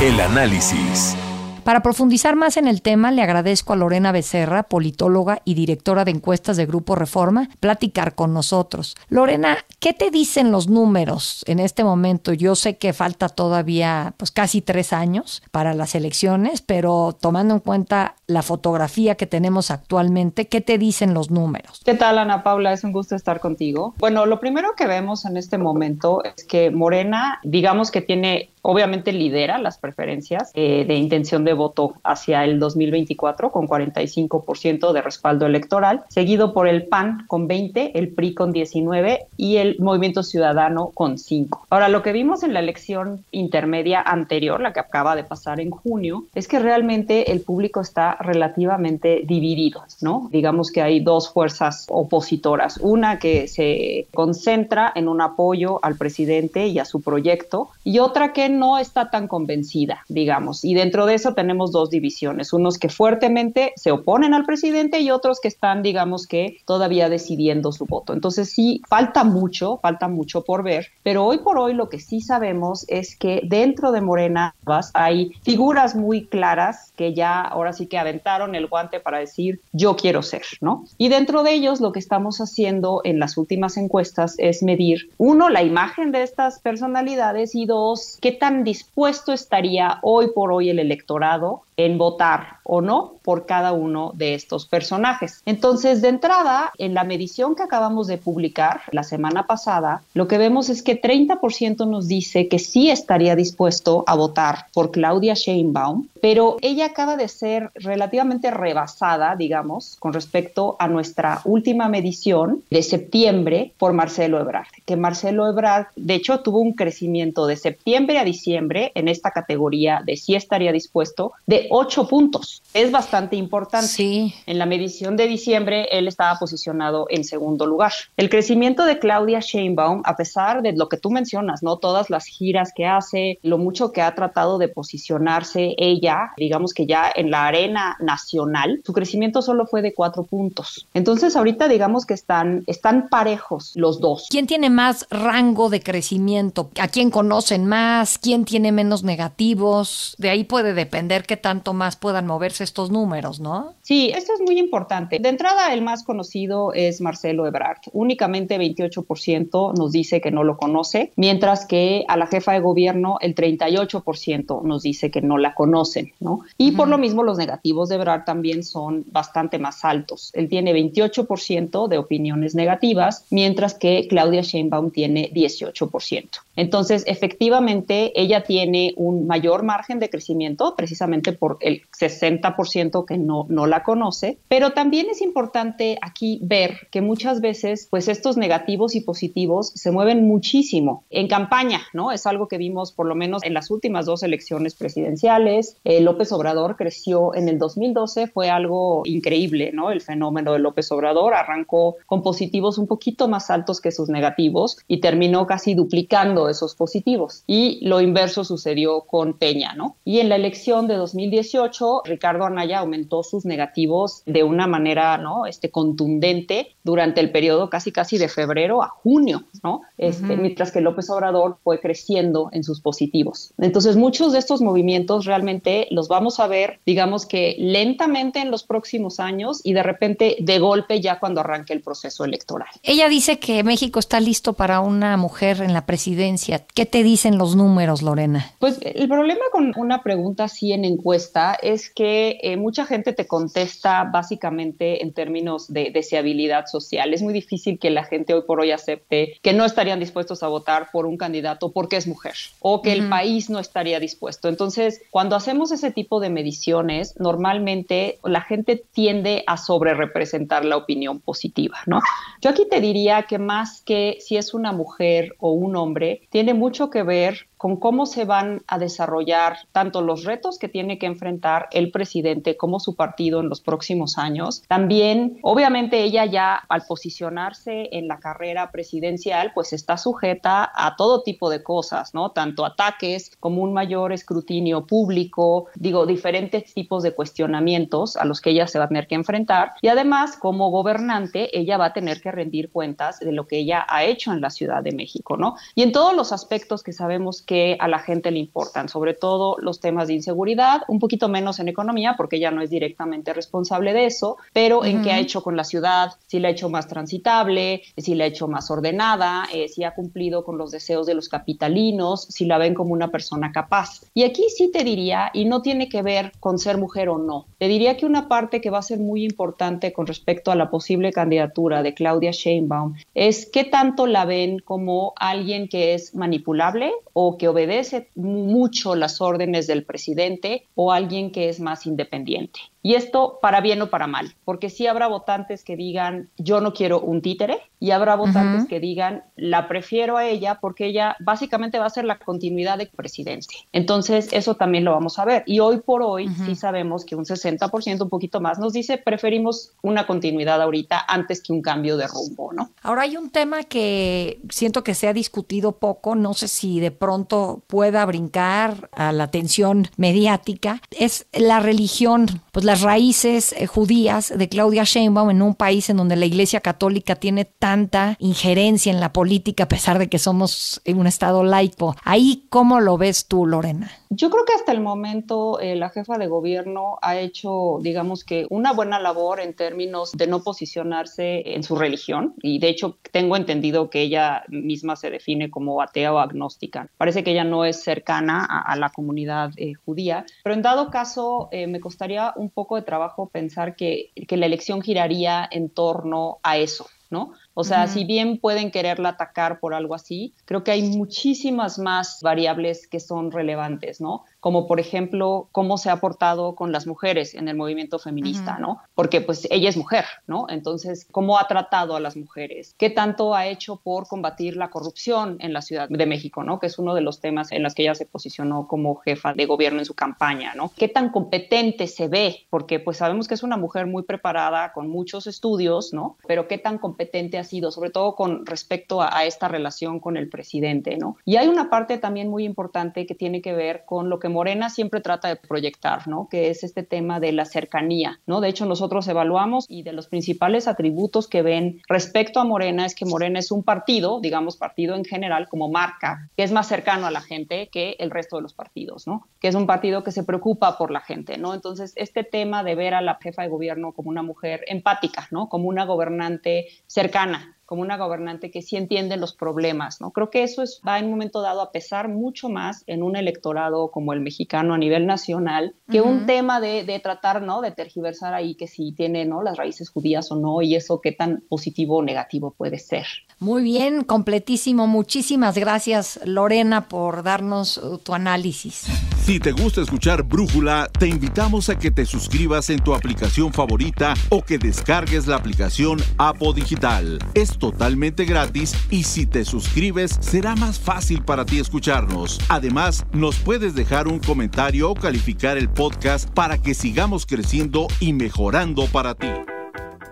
El 0.00 0.20
análisis. 0.20 1.16
Para 1.64 1.80
profundizar 1.80 2.34
más 2.34 2.56
en 2.56 2.66
el 2.66 2.82
tema, 2.82 3.12
le 3.12 3.22
agradezco 3.22 3.72
a 3.72 3.76
Lorena 3.76 4.10
Becerra, 4.10 4.64
politóloga 4.64 5.42
y 5.44 5.54
directora 5.54 6.04
de 6.04 6.10
encuestas 6.10 6.56
de 6.56 6.66
Grupo 6.66 6.96
Reforma, 6.96 7.48
platicar 7.60 8.16
con 8.16 8.34
nosotros. 8.34 8.96
Lorena, 9.08 9.58
¿qué 9.78 9.92
te 9.92 10.10
dicen 10.10 10.50
los 10.50 10.68
números 10.68 11.44
en 11.46 11.60
este 11.60 11.84
momento? 11.84 12.32
Yo 12.32 12.56
sé 12.56 12.78
que 12.78 12.92
falta 12.92 13.28
todavía 13.28 14.14
pues 14.16 14.32
casi 14.32 14.60
tres 14.60 14.92
años 14.92 15.40
para 15.52 15.72
las 15.72 15.94
elecciones, 15.94 16.62
pero 16.62 17.16
tomando 17.20 17.54
en 17.54 17.60
cuenta 17.60 18.16
la 18.26 18.42
fotografía 18.42 19.14
que 19.14 19.26
tenemos 19.28 19.70
actualmente, 19.70 20.48
¿qué 20.48 20.60
te 20.60 20.78
dicen 20.78 21.14
los 21.14 21.30
números? 21.30 21.80
¿Qué 21.84 21.94
tal, 21.94 22.18
Ana 22.18 22.42
Paula? 22.42 22.72
Es 22.72 22.82
un 22.82 22.92
gusto 22.92 23.14
estar 23.14 23.38
contigo. 23.38 23.94
Bueno, 23.98 24.26
lo 24.26 24.40
primero 24.40 24.70
que 24.76 24.88
vemos 24.88 25.24
en 25.26 25.36
este 25.36 25.58
momento 25.58 26.24
es 26.24 26.44
que 26.44 26.72
Morena, 26.72 27.38
digamos 27.44 27.92
que 27.92 28.00
tiene 28.00 28.50
obviamente 28.62 29.12
lidera 29.12 29.58
las 29.58 29.78
preferencias 29.78 30.50
eh, 30.54 30.84
de 30.86 30.94
intención 30.94 31.44
de 31.44 31.52
voto 31.52 31.94
hacia 32.04 32.44
el 32.44 32.58
2024 32.58 33.50
con 33.50 33.68
45% 33.68 34.92
de 34.92 35.02
respaldo 35.02 35.46
electoral, 35.46 36.04
seguido 36.08 36.52
por 36.52 36.68
el 36.68 36.86
PAN 36.86 37.24
con 37.26 37.48
20, 37.48 37.98
el 37.98 38.08
PRI 38.08 38.34
con 38.34 38.52
19 38.52 39.26
y 39.36 39.56
el 39.56 39.76
Movimiento 39.80 40.22
Ciudadano 40.22 40.90
con 40.94 41.18
5. 41.18 41.66
Ahora, 41.70 41.88
lo 41.88 42.02
que 42.02 42.12
vimos 42.12 42.42
en 42.42 42.54
la 42.54 42.60
elección 42.60 43.24
intermedia 43.32 44.00
anterior, 44.00 44.60
la 44.60 44.72
que 44.72 44.80
acaba 44.80 45.16
de 45.16 45.24
pasar 45.24 45.60
en 45.60 45.70
junio, 45.70 46.24
es 46.34 46.46
que 46.46 46.58
realmente 46.58 47.32
el 47.32 47.40
público 47.40 47.80
está 47.80 48.16
relativamente 48.20 49.22
dividido, 49.24 49.82
¿no? 50.00 50.28
Digamos 50.30 50.70
que 50.70 50.82
hay 50.82 51.00
dos 51.00 51.32
fuerzas 51.32 51.86
opositoras, 51.88 52.78
una 52.78 53.18
que 53.18 53.48
se 53.48 54.06
concentra 54.14 54.92
en 54.94 55.08
un 55.08 55.20
apoyo 55.20 55.80
al 55.82 55.96
presidente 55.96 56.68
y 56.68 56.78
a 56.78 56.84
su 56.84 57.00
proyecto 57.00 57.70
y 57.84 57.98
otra 57.98 58.32
que 58.32 58.51
no 58.58 58.78
está 58.78 59.10
tan 59.10 59.28
convencida, 59.28 60.04
digamos. 60.08 60.64
Y 60.64 60.74
dentro 60.74 61.06
de 61.06 61.14
eso 61.14 61.34
tenemos 61.34 61.72
dos 61.72 61.90
divisiones, 61.90 62.52
unos 62.52 62.78
que 62.78 62.88
fuertemente 62.88 63.72
se 63.76 63.90
oponen 63.90 64.34
al 64.34 64.44
presidente 64.44 65.00
y 65.00 65.10
otros 65.10 65.40
que 65.40 65.48
están, 65.48 65.82
digamos 65.82 66.26
que, 66.26 66.58
todavía 66.66 67.08
decidiendo 67.08 67.72
su 67.72 67.86
voto. 67.86 68.12
Entonces 68.12 68.52
sí, 68.52 68.82
falta 68.88 69.24
mucho, 69.24 69.78
falta 69.78 70.08
mucho 70.08 70.42
por 70.44 70.62
ver, 70.62 70.88
pero 71.02 71.24
hoy 71.24 71.38
por 71.38 71.58
hoy 71.58 71.74
lo 71.74 71.88
que 71.88 71.98
sí 71.98 72.20
sabemos 72.20 72.84
es 72.88 73.16
que 73.16 73.42
dentro 73.44 73.92
de 73.92 74.00
Morena 74.00 74.54
hay 74.94 75.32
figuras 75.42 75.94
muy 75.94 76.26
claras 76.26 76.92
que 76.96 77.14
ya 77.14 77.40
ahora 77.40 77.72
sí 77.72 77.86
que 77.86 77.98
aventaron 77.98 78.54
el 78.54 78.66
guante 78.66 79.00
para 79.00 79.18
decir 79.18 79.60
yo 79.72 79.96
quiero 79.96 80.22
ser, 80.22 80.42
¿no? 80.60 80.84
Y 80.98 81.08
dentro 81.08 81.42
de 81.42 81.52
ellos 81.52 81.80
lo 81.80 81.92
que 81.92 81.98
estamos 81.98 82.40
haciendo 82.40 83.00
en 83.04 83.18
las 83.18 83.36
últimas 83.36 83.76
encuestas 83.76 84.34
es 84.38 84.62
medir, 84.62 85.10
uno, 85.18 85.48
la 85.48 85.62
imagen 85.62 86.12
de 86.12 86.22
estas 86.22 86.60
personalidades 86.60 87.54
y 87.54 87.66
dos, 87.66 88.18
qué 88.20 88.32
tan 88.42 88.64
dispuesto 88.64 89.32
estaría 89.32 90.00
hoy 90.02 90.32
por 90.34 90.50
hoy 90.50 90.68
el 90.68 90.80
electorado 90.80 91.62
en 91.84 91.98
votar 91.98 92.58
o 92.64 92.80
no 92.80 93.14
por 93.22 93.46
cada 93.46 93.72
uno 93.72 94.12
de 94.14 94.34
estos 94.34 94.66
personajes. 94.66 95.42
Entonces, 95.46 96.02
de 96.02 96.08
entrada, 96.08 96.72
en 96.78 96.94
la 96.94 97.04
medición 97.04 97.54
que 97.54 97.62
acabamos 97.62 98.06
de 98.06 98.18
publicar 98.18 98.82
la 98.90 99.02
semana 99.02 99.46
pasada, 99.46 100.02
lo 100.14 100.28
que 100.28 100.38
vemos 100.38 100.68
es 100.68 100.82
que 100.82 101.00
30% 101.00 101.88
nos 101.88 102.08
dice 102.08 102.48
que 102.48 102.58
sí 102.58 102.90
estaría 102.90 103.36
dispuesto 103.36 104.04
a 104.06 104.14
votar 104.14 104.66
por 104.72 104.90
Claudia 104.90 105.34
Sheinbaum, 105.34 106.08
pero 106.20 106.56
ella 106.62 106.86
acaba 106.86 107.16
de 107.16 107.28
ser 107.28 107.70
relativamente 107.74 108.50
rebasada, 108.50 109.34
digamos, 109.36 109.96
con 109.98 110.12
respecto 110.12 110.76
a 110.78 110.88
nuestra 110.88 111.40
última 111.44 111.88
medición 111.88 112.62
de 112.70 112.82
septiembre 112.82 113.72
por 113.78 113.92
Marcelo 113.92 114.40
Ebrard, 114.40 114.68
que 114.86 114.96
Marcelo 114.96 115.48
Ebrard, 115.48 115.86
de 115.96 116.14
hecho, 116.14 116.40
tuvo 116.40 116.60
un 116.60 116.72
crecimiento 116.72 117.46
de 117.46 117.56
septiembre 117.56 118.18
a 118.18 118.24
diciembre 118.24 118.92
en 118.94 119.08
esta 119.08 119.30
categoría 119.30 120.02
de 120.04 120.16
sí 120.16 120.34
estaría 120.34 120.72
dispuesto 120.72 121.32
de 121.46 121.68
8 121.74 122.06
puntos. 122.06 122.62
Es 122.74 122.90
bastante 122.90 123.36
importante. 123.36 123.86
Sí. 123.86 124.34
En 124.44 124.58
la 124.58 124.66
medición 124.66 125.16
de 125.16 125.26
diciembre, 125.26 125.88
él 125.90 126.06
estaba 126.06 126.38
posicionado 126.38 127.06
en 127.08 127.24
segundo 127.24 127.64
lugar. 127.66 127.92
El 128.18 128.28
crecimiento 128.28 128.84
de 128.84 128.98
Claudia 128.98 129.40
Sheinbaum, 129.40 130.02
a 130.04 130.14
pesar 130.14 130.60
de 130.60 130.72
lo 130.72 130.90
que 130.90 130.98
tú 130.98 131.10
mencionas, 131.10 131.62
¿no? 131.62 131.78
Todas 131.78 132.10
las 132.10 132.26
giras 132.26 132.72
que 132.76 132.84
hace, 132.84 133.38
lo 133.42 133.56
mucho 133.56 133.90
que 133.90 134.02
ha 134.02 134.14
tratado 134.14 134.58
de 134.58 134.68
posicionarse 134.68 135.74
ella, 135.78 136.32
digamos 136.36 136.74
que 136.74 136.84
ya 136.84 137.10
en 137.14 137.30
la 137.30 137.46
arena 137.46 137.96
nacional, 138.00 138.82
su 138.84 138.92
crecimiento 138.92 139.40
solo 139.40 139.66
fue 139.66 139.80
de 139.80 139.94
4 139.94 140.24
puntos. 140.24 140.86
Entonces, 140.92 141.36
ahorita 141.36 141.68
digamos 141.68 142.04
que 142.04 142.12
están, 142.12 142.64
están 142.66 143.08
parejos 143.08 143.72
los 143.76 143.98
dos. 143.98 144.26
¿Quién 144.28 144.46
tiene 144.46 144.68
más 144.68 145.06
rango 145.08 145.70
de 145.70 145.80
crecimiento? 145.80 146.68
¿A 146.78 146.88
quién 146.88 147.10
conocen 147.10 147.64
más? 147.64 148.18
¿Quién 148.18 148.44
tiene 148.44 148.72
menos 148.72 149.04
negativos? 149.04 150.14
De 150.18 150.28
ahí 150.28 150.44
puede 150.44 150.74
depender 150.74 151.24
qué 151.24 151.38
tanto 151.52 151.74
más 151.74 151.96
puedan 151.96 152.26
moverse 152.26 152.64
estos 152.64 152.90
números, 152.90 153.38
¿no? 153.38 153.74
Sí, 153.82 154.10
esto 154.16 154.32
es 154.32 154.40
muy 154.40 154.58
importante. 154.58 155.18
De 155.18 155.28
entrada, 155.28 155.74
el 155.74 155.82
más 155.82 156.02
conocido 156.02 156.72
es 156.72 157.02
Marcelo 157.02 157.46
Ebrard. 157.46 157.80
Únicamente 157.92 158.58
28% 158.58 159.74
nos 159.76 159.92
dice 159.92 160.22
que 160.22 160.30
no 160.30 160.44
lo 160.44 160.56
conoce, 160.56 161.12
mientras 161.16 161.66
que 161.66 162.06
a 162.08 162.16
la 162.16 162.26
jefa 162.26 162.52
de 162.52 162.60
gobierno 162.60 163.18
el 163.20 163.34
38% 163.34 164.62
nos 164.62 164.82
dice 164.82 165.10
que 165.10 165.20
no 165.20 165.36
la 165.36 165.54
conocen, 165.54 166.12
¿no? 166.20 166.40
Y 166.56 166.72
por 166.72 166.88
lo 166.88 166.96
mismo 166.96 167.22
los 167.22 167.36
negativos 167.36 167.90
de 167.90 167.96
Ebrard 167.96 168.24
también 168.24 168.64
son 168.64 169.04
bastante 169.12 169.58
más 169.58 169.84
altos. 169.84 170.30
Él 170.32 170.48
tiene 170.48 170.72
28% 170.72 171.86
de 171.86 171.98
opiniones 171.98 172.54
negativas, 172.54 173.26
mientras 173.28 173.74
que 173.74 174.06
Claudia 174.08 174.40
Sheinbaum 174.40 174.90
tiene 174.90 175.30
18%. 175.34 176.28
Entonces, 176.56 177.04
efectivamente, 177.06 178.18
ella 178.18 178.42
tiene 178.42 178.94
un 178.96 179.26
mayor 179.26 179.64
margen 179.64 179.98
de 179.98 180.08
crecimiento 180.08 180.74
precisamente 180.76 181.32
por 181.42 181.58
el 181.58 181.82
60% 181.90 183.04
que 183.04 183.18
no, 183.18 183.46
no 183.48 183.66
la 183.66 183.82
conoce, 183.82 184.38
pero 184.46 184.74
también 184.74 185.08
es 185.10 185.20
importante 185.20 185.98
aquí 186.00 186.38
ver 186.40 186.86
que 186.92 187.00
muchas 187.00 187.40
veces, 187.40 187.88
pues 187.90 188.06
estos 188.06 188.36
negativos 188.36 188.94
y 188.94 189.00
positivos 189.00 189.72
se 189.74 189.90
mueven 189.90 190.24
muchísimo 190.24 191.02
en 191.10 191.26
campaña, 191.26 191.80
¿no? 191.94 192.12
Es 192.12 192.28
algo 192.28 192.46
que 192.46 192.58
vimos 192.58 192.92
por 192.92 193.06
lo 193.06 193.16
menos 193.16 193.42
en 193.42 193.54
las 193.54 193.72
últimas 193.72 194.06
dos 194.06 194.22
elecciones 194.22 194.76
presidenciales. 194.76 195.78
Eh, 195.82 196.00
López 196.00 196.30
Obrador 196.30 196.76
creció 196.76 197.34
en 197.34 197.48
el 197.48 197.58
2012, 197.58 198.28
fue 198.28 198.48
algo 198.48 199.02
increíble, 199.04 199.72
¿no? 199.72 199.90
El 199.90 200.00
fenómeno 200.00 200.52
de 200.52 200.60
López 200.60 200.92
Obrador 200.92 201.34
arrancó 201.34 201.96
con 202.06 202.22
positivos 202.22 202.78
un 202.78 202.86
poquito 202.86 203.26
más 203.26 203.50
altos 203.50 203.80
que 203.80 203.90
sus 203.90 204.08
negativos 204.08 204.78
y 204.86 205.00
terminó 205.00 205.48
casi 205.48 205.74
duplicando 205.74 206.48
esos 206.48 206.76
positivos. 206.76 207.42
Y 207.48 207.84
lo 207.84 208.00
inverso 208.00 208.44
sucedió 208.44 209.00
con 209.00 209.32
Peña, 209.32 209.74
¿no? 209.74 209.96
Y 210.04 210.20
en 210.20 210.28
la 210.28 210.36
elección 210.36 210.86
de 210.86 210.94
2018, 211.32 212.02
Ricardo 212.04 212.44
Anaya 212.44 212.80
aumentó 212.80 213.22
sus 213.22 213.44
negativos 213.44 214.22
de 214.26 214.44
una 214.44 214.66
manera, 214.66 215.16
¿no? 215.16 215.46
Este, 215.46 215.70
contundente 215.70 216.74
durante 216.84 217.20
el 217.20 217.30
periodo 217.30 217.70
casi 217.70 217.90
casi 217.90 218.18
de 218.18 218.28
febrero 218.28 218.82
a 218.82 218.88
junio, 218.88 219.44
¿no? 219.62 219.82
Este, 219.96 220.36
Mientras 220.36 220.72
que 220.72 220.80
López 220.80 221.08
Obrador 221.10 221.56
fue 221.64 221.80
creciendo 221.80 222.50
en 222.52 222.64
sus 222.64 222.80
positivos. 222.80 223.52
Entonces, 223.58 223.96
muchos 223.96 224.32
de 224.32 224.38
estos 224.38 224.60
movimientos 224.60 225.24
realmente 225.24 225.86
los 225.90 226.08
vamos 226.08 226.38
a 226.38 226.46
ver, 226.46 226.80
digamos 226.84 227.24
que 227.24 227.56
lentamente 227.58 228.40
en 228.40 228.50
los 228.50 228.64
próximos 228.64 229.20
años 229.20 229.60
y 229.64 229.72
de 229.72 229.82
repente 229.82 230.36
de 230.40 230.58
golpe 230.58 231.00
ya 231.00 231.18
cuando 231.18 231.40
arranque 231.40 231.72
el 231.72 231.80
proceso 231.80 232.24
electoral. 232.24 232.68
Ella 232.82 233.08
dice 233.08 233.38
que 233.38 233.62
México 233.62 233.98
está 233.98 234.20
listo 234.20 234.52
para 234.52 234.80
una 234.80 235.16
mujer 235.16 235.62
en 235.62 235.72
la 235.72 235.86
presidencia. 235.86 236.66
¿Qué 236.74 236.84
te 236.84 237.02
dicen 237.02 237.38
los 237.38 237.56
números, 237.56 238.02
Lorena? 238.02 238.52
Pues 238.58 238.78
el 238.82 239.08
problema 239.08 239.42
con 239.50 239.72
una 239.76 240.02
pregunta 240.02 240.44
así 240.44 240.72
en 240.72 240.84
encuesta 240.84 241.21
es 241.62 241.90
que 241.90 242.38
eh, 242.42 242.56
mucha 242.56 242.86
gente 242.86 243.12
te 243.12 243.26
contesta 243.26 244.04
básicamente 244.04 245.02
en 245.02 245.12
términos 245.12 245.72
de 245.72 245.90
deseabilidad 245.90 246.66
social. 246.66 247.12
Es 247.14 247.22
muy 247.22 247.32
difícil 247.32 247.78
que 247.78 247.90
la 247.90 248.04
gente 248.04 248.34
hoy 248.34 248.42
por 248.46 248.60
hoy 248.60 248.70
acepte 248.70 249.34
que 249.42 249.52
no 249.52 249.64
estarían 249.64 250.00
dispuestos 250.00 250.42
a 250.42 250.48
votar 250.48 250.90
por 250.92 251.06
un 251.06 251.16
candidato 251.16 251.72
porque 251.72 251.96
es 251.96 252.06
mujer 252.06 252.34
o 252.60 252.82
que 252.82 252.92
el 252.92 253.08
país 253.08 253.50
no 253.50 253.58
estaría 253.58 254.00
dispuesto. 254.00 254.48
Entonces, 254.48 255.02
cuando 255.10 255.36
hacemos 255.36 255.72
ese 255.72 255.90
tipo 255.90 256.20
de 256.20 256.30
mediciones, 256.30 257.14
normalmente 257.18 258.18
la 258.24 258.40
gente 258.40 258.82
tiende 258.92 259.44
a 259.46 259.56
sobrerepresentar 259.56 260.64
la 260.64 260.76
opinión 260.76 261.20
positiva, 261.20 261.78
¿no? 261.86 262.00
Yo 262.40 262.50
aquí 262.50 262.66
te 262.68 262.80
diría 262.80 263.22
que 263.22 263.38
más 263.38 263.82
que 263.82 264.18
si 264.20 264.36
es 264.36 264.54
una 264.54 264.72
mujer 264.72 265.34
o 265.38 265.52
un 265.52 265.76
hombre, 265.76 266.22
tiene 266.30 266.54
mucho 266.54 266.90
que 266.90 267.02
ver 267.02 267.46
con 267.62 267.76
cómo 267.76 268.06
se 268.06 268.24
van 268.24 268.62
a 268.66 268.76
desarrollar 268.76 269.56
tanto 269.70 270.02
los 270.02 270.24
retos 270.24 270.58
que 270.58 270.68
tiene 270.68 270.98
que 270.98 271.06
enfrentar 271.12 271.68
el 271.72 271.90
presidente 271.90 272.56
como 272.56 272.80
su 272.80 272.94
partido 272.94 273.40
en 273.40 273.48
los 273.48 273.60
próximos 273.60 274.18
años. 274.18 274.62
También, 274.68 275.38
obviamente, 275.42 276.02
ella 276.02 276.24
ya 276.24 276.54
al 276.68 276.82
posicionarse 276.86 277.88
en 277.92 278.08
la 278.08 278.18
carrera 278.18 278.70
presidencial, 278.70 279.52
pues 279.54 279.72
está 279.72 279.96
sujeta 279.96 280.70
a 280.74 280.96
todo 280.96 281.22
tipo 281.22 281.50
de 281.50 281.62
cosas, 281.62 282.14
¿no? 282.14 282.30
Tanto 282.30 282.64
ataques 282.64 283.32
como 283.40 283.62
un 283.62 283.72
mayor 283.72 284.12
escrutinio 284.12 284.86
público, 284.86 285.66
digo, 285.74 286.06
diferentes 286.06 286.74
tipos 286.74 287.02
de 287.02 287.14
cuestionamientos 287.14 288.16
a 288.16 288.24
los 288.24 288.40
que 288.40 288.50
ella 288.50 288.66
se 288.66 288.78
va 288.78 288.86
a 288.86 288.88
tener 288.88 289.06
que 289.06 289.14
enfrentar. 289.14 289.72
Y 289.80 289.88
además, 289.88 290.36
como 290.36 290.70
gobernante, 290.70 291.56
ella 291.58 291.76
va 291.76 291.86
a 291.86 291.92
tener 291.92 292.20
que 292.20 292.32
rendir 292.32 292.70
cuentas 292.70 293.20
de 293.20 293.32
lo 293.32 293.46
que 293.46 293.58
ella 293.58 293.84
ha 293.88 294.04
hecho 294.04 294.32
en 294.32 294.40
la 294.40 294.50
Ciudad 294.50 294.82
de 294.82 294.92
México, 294.92 295.36
¿no? 295.36 295.56
Y 295.74 295.82
en 295.82 295.92
todos 295.92 296.14
los 296.14 296.32
aspectos 296.32 296.82
que 296.82 296.92
sabemos 296.92 297.42
que 297.42 297.76
a 297.80 297.88
la 297.88 297.98
gente 297.98 298.30
le 298.30 298.38
importan, 298.38 298.88
sobre 298.88 299.14
todo 299.14 299.56
los 299.58 299.80
temas 299.80 300.08
de 300.08 300.14
inseguridad, 300.14 300.82
un 300.88 300.98
poquito 301.02 301.28
menos 301.28 301.58
en 301.58 301.68
economía, 301.68 302.14
porque 302.16 302.36
ella 302.36 302.52
no 302.52 302.62
es 302.62 302.70
directamente 302.70 303.34
responsable 303.34 303.92
de 303.92 304.06
eso, 304.06 304.36
pero 304.52 304.84
en 304.84 305.02
qué 305.02 305.10
ha 305.10 305.18
hecho 305.18 305.42
con 305.42 305.56
la 305.56 305.64
ciudad, 305.64 306.12
si 306.28 306.38
la 306.38 306.46
ha 306.48 306.52
hecho 306.52 306.70
más 306.70 306.86
transitable, 306.86 307.82
si 307.96 308.14
la 308.14 308.24
ha 308.24 308.28
hecho 308.28 308.46
más 308.46 308.70
ordenada, 308.70 309.44
eh, 309.52 309.68
si 309.68 309.82
ha 309.82 309.94
cumplido 309.94 310.44
con 310.44 310.58
los 310.58 310.70
deseos 310.70 311.06
de 311.06 311.14
los 311.14 311.28
capitalinos, 311.28 312.22
si 312.30 312.46
la 312.46 312.56
ven 312.58 312.74
como 312.74 312.92
una 312.92 313.08
persona 313.08 313.50
capaz. 313.50 314.02
Y 314.14 314.22
aquí 314.22 314.46
sí 314.48 314.70
te 314.70 314.84
diría, 314.84 315.30
y 315.34 315.44
no 315.44 315.60
tiene 315.60 315.88
que 315.88 316.02
ver 316.02 316.30
con 316.38 316.58
ser 316.60 316.78
mujer 316.78 317.08
o 317.08 317.18
no, 317.18 317.46
te 317.58 317.66
diría 317.66 317.96
que 317.96 318.06
una 318.06 318.28
parte 318.28 318.60
que 318.60 318.70
va 318.70 318.78
a 318.78 318.82
ser 318.82 319.00
muy 319.00 319.24
importante 319.24 319.92
con 319.92 320.06
respecto 320.06 320.52
a 320.52 320.54
la 320.54 320.70
posible 320.70 321.12
candidatura 321.12 321.82
de 321.82 321.94
Claudia 321.94 322.30
Sheinbaum 322.30 322.94
es 323.14 323.50
qué 323.52 323.64
tanto 323.64 324.06
la 324.06 324.24
ven 324.24 324.60
como 324.60 325.14
alguien 325.16 325.68
que 325.68 325.94
es 325.94 326.14
manipulable 326.14 326.92
o 327.12 327.36
que 327.38 327.48
obedece 327.48 328.08
mucho 328.14 328.94
las 328.94 329.20
órdenes 329.20 329.66
del 329.66 329.84
presidente 329.84 330.66
o 330.74 330.91
alguien 330.92 331.32
que 331.32 331.48
es 331.48 331.60
más 331.60 331.86
independiente. 331.86 332.60
Y 332.82 332.94
esto 332.94 333.38
para 333.40 333.60
bien 333.60 333.80
o 333.82 333.90
para 333.90 334.06
mal, 334.06 334.34
porque 334.44 334.68
sí 334.68 334.86
habrá 334.86 335.06
votantes 335.06 335.64
que 335.64 335.76
digan, 335.76 336.30
yo 336.36 336.60
no 336.60 336.72
quiero 336.72 337.00
un 337.00 337.22
títere, 337.22 337.60
y 337.82 337.90
habrá 337.90 338.14
votantes 338.14 338.68
que 338.68 338.78
digan, 338.78 339.24
la 339.34 339.66
prefiero 339.66 340.16
a 340.16 340.24
ella 340.24 340.58
porque 340.60 340.86
ella 340.86 341.16
básicamente 341.18 341.80
va 341.80 341.86
a 341.86 341.90
ser 341.90 342.04
la 342.04 342.20
continuidad 342.20 342.78
del 342.78 342.88
presidente. 342.88 343.48
Entonces, 343.72 344.28
eso 344.30 344.54
también 344.54 344.84
lo 344.84 344.92
vamos 344.92 345.18
a 345.18 345.24
ver. 345.24 345.42
Y 345.46 345.58
hoy 345.58 345.80
por 345.80 346.00
hoy 346.00 346.28
sí 346.46 346.54
sabemos 346.54 347.04
que 347.04 347.16
un 347.16 347.24
60%, 347.24 348.02
un 348.02 348.08
poquito 348.08 348.40
más, 348.40 348.60
nos 348.60 348.72
dice, 348.72 348.98
preferimos 348.98 349.72
una 349.82 350.06
continuidad 350.06 350.62
ahorita 350.62 351.04
antes 351.08 351.42
que 351.42 351.52
un 351.52 351.60
cambio 351.60 351.96
de 351.96 352.06
rumbo, 352.06 352.52
¿no? 352.52 352.70
Ahora 352.82 353.02
hay 353.02 353.16
un 353.16 353.30
tema 353.30 353.64
que 353.64 354.40
siento 354.48 354.84
que 354.84 354.94
se 354.94 355.08
ha 355.08 355.12
discutido 355.12 355.72
poco, 355.72 356.14
no 356.14 356.34
sé 356.34 356.46
si 356.46 356.78
de 356.78 356.92
pronto 356.92 357.62
pueda 357.66 358.06
brincar 358.06 358.90
a 358.92 359.10
la 359.10 359.24
atención 359.24 359.88
mediática, 359.96 360.80
es 360.92 361.26
la 361.32 361.58
religión, 361.58 362.26
pues 362.52 362.64
las 362.72 362.80
raíces 362.80 363.52
eh, 363.52 363.66
judías 363.66 364.32
de 364.34 364.48
Claudia 364.48 364.84
Sheinbaum 364.84 365.28
en 365.28 365.42
un 365.42 365.54
país 365.54 365.90
en 365.90 365.98
donde 365.98 366.16
la 366.16 366.24
Iglesia 366.24 366.62
Católica 366.62 367.16
tiene 367.16 367.44
tanta 367.44 368.16
injerencia 368.18 368.90
en 368.90 368.98
la 368.98 369.12
política 369.12 369.64
a 369.64 369.68
pesar 369.68 369.98
de 369.98 370.08
que 370.08 370.18
somos 370.18 370.80
un 370.86 371.06
estado 371.06 371.44
laico. 371.44 371.94
Ahí, 372.02 372.46
¿cómo 372.48 372.80
lo 372.80 372.96
ves 372.96 373.26
tú, 373.28 373.46
Lorena? 373.46 373.90
Yo 374.08 374.30
creo 374.30 374.46
que 374.46 374.54
hasta 374.54 374.72
el 374.72 374.80
momento 374.80 375.60
eh, 375.60 375.76
la 375.76 375.90
jefa 375.90 376.16
de 376.16 376.28
gobierno 376.28 376.98
ha 377.02 377.18
hecho, 377.18 377.78
digamos 377.82 378.24
que, 378.24 378.46
una 378.48 378.72
buena 378.72 378.98
labor 378.98 379.40
en 379.40 379.54
términos 379.54 380.12
de 380.12 380.26
no 380.26 380.42
posicionarse 380.42 381.54
en 381.54 381.62
su 381.62 381.76
religión 381.76 382.34
y 382.42 382.58
de 382.58 382.68
hecho 382.68 382.98
tengo 383.10 383.36
entendido 383.36 383.90
que 383.90 384.00
ella 384.00 384.44
misma 384.48 384.96
se 384.96 385.10
define 385.10 385.50
como 385.50 385.82
atea 385.82 386.12
o 386.14 386.18
agnóstica. 386.18 386.88
Parece 386.96 387.22
que 387.22 387.32
ella 387.32 387.44
no 387.44 387.66
es 387.66 387.82
cercana 387.82 388.44
a, 388.44 388.76
la 388.76 388.88
comunidad 388.90 389.50
eh, 389.56 389.74
judía, 389.74 390.24
pero 390.42 390.54
en 390.54 390.62
dado 390.62 390.90
caso 390.90 391.48
eh, 391.50 391.66
me 391.66 391.80
costaría 391.80 392.32
un 392.36 392.48
poco 392.48 392.61
de 392.76 392.82
trabajo 392.82 393.28
pensar 393.28 393.76
que, 393.76 394.10
que 394.26 394.36
la 394.36 394.46
elección 394.46 394.82
giraría 394.82 395.48
en 395.50 395.68
torno 395.68 396.38
a 396.42 396.56
eso, 396.56 396.86
¿no? 397.10 397.32
O 397.54 397.64
sea, 397.64 397.86
si 397.86 398.04
bien 398.04 398.38
pueden 398.38 398.70
quererla 398.70 399.10
atacar 399.10 399.60
por 399.60 399.74
algo 399.74 399.94
así, 399.94 400.34
creo 400.44 400.64
que 400.64 400.70
hay 400.70 400.82
muchísimas 400.82 401.78
más 401.78 402.20
variables 402.22 402.86
que 402.86 403.00
son 403.00 403.30
relevantes, 403.30 404.00
¿no? 404.00 404.24
Como 404.42 404.66
por 404.66 404.80
ejemplo, 404.80 405.48
cómo 405.52 405.78
se 405.78 405.88
ha 405.88 406.00
portado 406.00 406.56
con 406.56 406.72
las 406.72 406.88
mujeres 406.88 407.34
en 407.34 407.46
el 407.46 407.56
movimiento 407.56 408.00
feminista, 408.00 408.58
¿no? 408.58 408.80
Porque 408.96 409.20
pues 409.20 409.46
ella 409.52 409.68
es 409.68 409.76
mujer, 409.76 410.04
¿no? 410.26 410.46
Entonces, 410.48 411.06
¿cómo 411.12 411.38
ha 411.38 411.46
tratado 411.46 411.94
a 411.94 412.00
las 412.00 412.16
mujeres? 412.16 412.74
¿Qué 412.76 412.90
tanto 412.90 413.36
ha 413.36 413.46
hecho 413.46 413.76
por 413.76 414.08
combatir 414.08 414.56
la 414.56 414.68
corrupción 414.68 415.36
en 415.38 415.52
la 415.52 415.62
Ciudad 415.62 415.88
de 415.88 416.06
México, 416.06 416.42
¿no? 416.42 416.58
Que 416.58 416.66
es 416.66 416.78
uno 416.80 416.94
de 416.94 417.02
los 417.02 417.20
temas 417.20 417.52
en 417.52 417.62
los 417.62 417.74
que 417.74 417.82
ella 417.82 417.94
se 417.94 418.04
posicionó 418.04 418.66
como 418.66 418.96
jefa 418.96 419.32
de 419.32 419.46
gobierno 419.46 419.78
en 419.78 419.84
su 419.84 419.94
campaña, 419.94 420.54
¿no? 420.56 420.72
¿Qué 420.76 420.88
tan 420.88 421.10
competente 421.10 421.86
se 421.86 422.08
ve? 422.08 422.46
Porque 422.50 422.80
pues 422.80 422.96
sabemos 422.96 423.28
que 423.28 423.34
es 423.34 423.44
una 423.44 423.56
mujer 423.56 423.86
muy 423.86 424.02
preparada, 424.02 424.72
con 424.72 424.88
muchos 424.88 425.28
estudios, 425.28 425.92
¿no? 425.92 426.16
Pero 426.26 426.48
¿qué 426.48 426.58
tan 426.58 426.78
competente 426.78 427.38
ha 427.38 427.44
sido, 427.44 427.70
sobre 427.70 427.90
todo 427.90 428.16
con 428.16 428.44
respecto 428.44 429.02
a, 429.02 429.22
esta 429.24 429.46
relación 429.46 430.00
con 430.00 430.16
el 430.16 430.28
presidente, 430.28 430.96
¿no? 430.96 431.16
Y 431.24 431.36
hay 431.36 431.46
una 431.46 431.70
parte 431.70 431.98
también 431.98 432.28
muy 432.28 432.44
importante 432.44 433.06
que 433.06 433.14
tiene 433.14 433.40
que 433.40 433.52
ver 433.52 433.84
con 433.86 434.10
lo 434.10 434.18
que 434.18 434.28
Morena 434.32 434.70
siempre 434.70 435.00
trata 435.00 435.28
de 435.28 435.36
proyectar, 435.36 436.08
¿no? 436.08 436.28
Que 436.28 436.50
es 436.50 436.64
este 436.64 436.82
tema 436.82 437.20
de 437.20 437.32
la 437.32 437.44
cercanía, 437.44 438.20
¿no? 438.26 438.40
De 438.40 438.48
hecho, 438.48 438.66
nosotros 438.66 439.06
evaluamos 439.06 439.66
y 439.68 439.82
de 439.82 439.92
los 439.92 440.08
principales 440.08 440.66
atributos 440.66 441.28
que 441.28 441.42
ven 441.42 441.80
respecto 441.88 442.40
a 442.40 442.44
Morena 442.44 442.84
es 442.86 442.94
que 442.94 443.04
Morena 443.04 443.38
es 443.38 443.52
un 443.52 443.62
partido, 443.62 444.20
digamos 444.20 444.56
partido 444.56 444.94
en 444.94 445.04
general 445.04 445.48
como 445.48 445.68
marca, 445.68 446.28
que 446.36 446.42
es 446.42 446.52
más 446.52 446.66
cercano 446.66 447.06
a 447.06 447.10
la 447.10 447.20
gente 447.20 447.68
que 447.70 447.96
el 447.98 448.10
resto 448.10 448.36
de 448.36 448.42
los 448.42 448.54
partidos, 448.54 449.06
¿no? 449.06 449.28
Que 449.40 449.48
es 449.48 449.54
un 449.54 449.66
partido 449.66 450.02
que 450.02 450.12
se 450.12 450.24
preocupa 450.24 450.76
por 450.78 450.90
la 450.90 451.00
gente, 451.00 451.38
¿no? 451.38 451.54
Entonces, 451.54 451.92
este 451.96 452.24
tema 452.24 452.64
de 452.64 452.74
ver 452.74 452.94
a 452.94 453.00
la 453.00 453.18
jefa 453.20 453.42
de 453.42 453.48
gobierno 453.48 453.92
como 453.92 454.10
una 454.10 454.22
mujer 454.22 454.64
empática, 454.66 455.28
¿no? 455.30 455.48
Como 455.48 455.68
una 455.68 455.84
gobernante 455.84 456.68
cercana 456.86 457.56
como 457.66 457.82
una 457.82 457.96
gobernante 457.96 458.50
que 458.50 458.62
sí 458.62 458.76
entiende 458.76 459.16
los 459.16 459.34
problemas, 459.34 460.00
¿no? 460.00 460.10
Creo 460.10 460.30
que 460.30 460.42
eso 460.42 460.62
es, 460.62 460.80
va 460.86 460.98
en 460.98 461.06
un 461.06 461.12
momento 461.12 461.40
dado 461.40 461.60
a 461.60 461.72
pesar 461.72 462.08
mucho 462.08 462.48
más 462.48 462.84
en 462.86 463.02
un 463.02 463.16
electorado 463.16 463.90
como 463.90 464.12
el 464.12 464.20
mexicano 464.20 464.74
a 464.74 464.78
nivel 464.78 465.06
nacional 465.06 465.74
que 465.90 466.00
un 466.00 466.26
tema 466.26 466.60
de, 466.60 466.84
de, 466.84 466.98
tratar, 467.00 467.42
¿no? 467.42 467.60
De 467.60 467.70
tergiversar 467.70 468.34
ahí 468.34 468.54
que 468.54 468.66
si 468.66 468.92
tiene, 468.92 469.24
¿no? 469.24 469.42
Las 469.42 469.56
raíces 469.56 469.90
judías 469.90 470.30
o 470.32 470.36
no 470.36 470.62
y 470.62 470.74
eso 470.74 471.00
qué 471.00 471.12
tan 471.12 471.42
positivo 471.48 471.98
o 471.98 472.02
negativo 472.02 472.54
puede 472.56 472.78
ser. 472.78 473.06
Muy 473.38 473.62
bien, 473.62 474.04
completísimo. 474.04 474.86
Muchísimas 474.86 475.58
gracias, 475.58 476.20
Lorena, 476.24 476.88
por 476.88 477.22
darnos 477.22 477.78
uh, 477.78 477.98
tu 477.98 478.14
análisis. 478.14 478.86
Si 479.24 479.38
te 479.38 479.52
gusta 479.52 479.82
escuchar 479.82 480.24
Brújula, 480.24 480.88
te 480.98 481.06
invitamos 481.06 481.68
a 481.68 481.78
que 481.78 481.92
te 481.92 482.04
suscribas 482.04 482.70
en 482.70 482.80
tu 482.80 482.92
aplicación 482.92 483.52
favorita 483.52 484.14
o 484.30 484.42
que 484.42 484.58
descargues 484.58 485.28
la 485.28 485.36
aplicación 485.36 485.98
Apo 486.18 486.52
Digital. 486.52 487.20
Es 487.34 487.51
totalmente 487.58 488.24
gratis 488.24 488.74
y 488.90 489.04
si 489.04 489.26
te 489.26 489.44
suscribes 489.44 490.18
será 490.20 490.56
más 490.56 490.78
fácil 490.78 491.22
para 491.22 491.44
ti 491.44 491.58
escucharnos. 491.58 492.40
Además, 492.48 493.04
nos 493.12 493.36
puedes 493.36 493.74
dejar 493.74 494.08
un 494.08 494.18
comentario 494.18 494.90
o 494.90 494.94
calificar 494.94 495.56
el 495.58 495.68
podcast 495.68 496.28
para 496.30 496.58
que 496.58 496.74
sigamos 496.74 497.26
creciendo 497.26 497.86
y 498.00 498.12
mejorando 498.12 498.86
para 498.86 499.14
ti. 499.14 499.28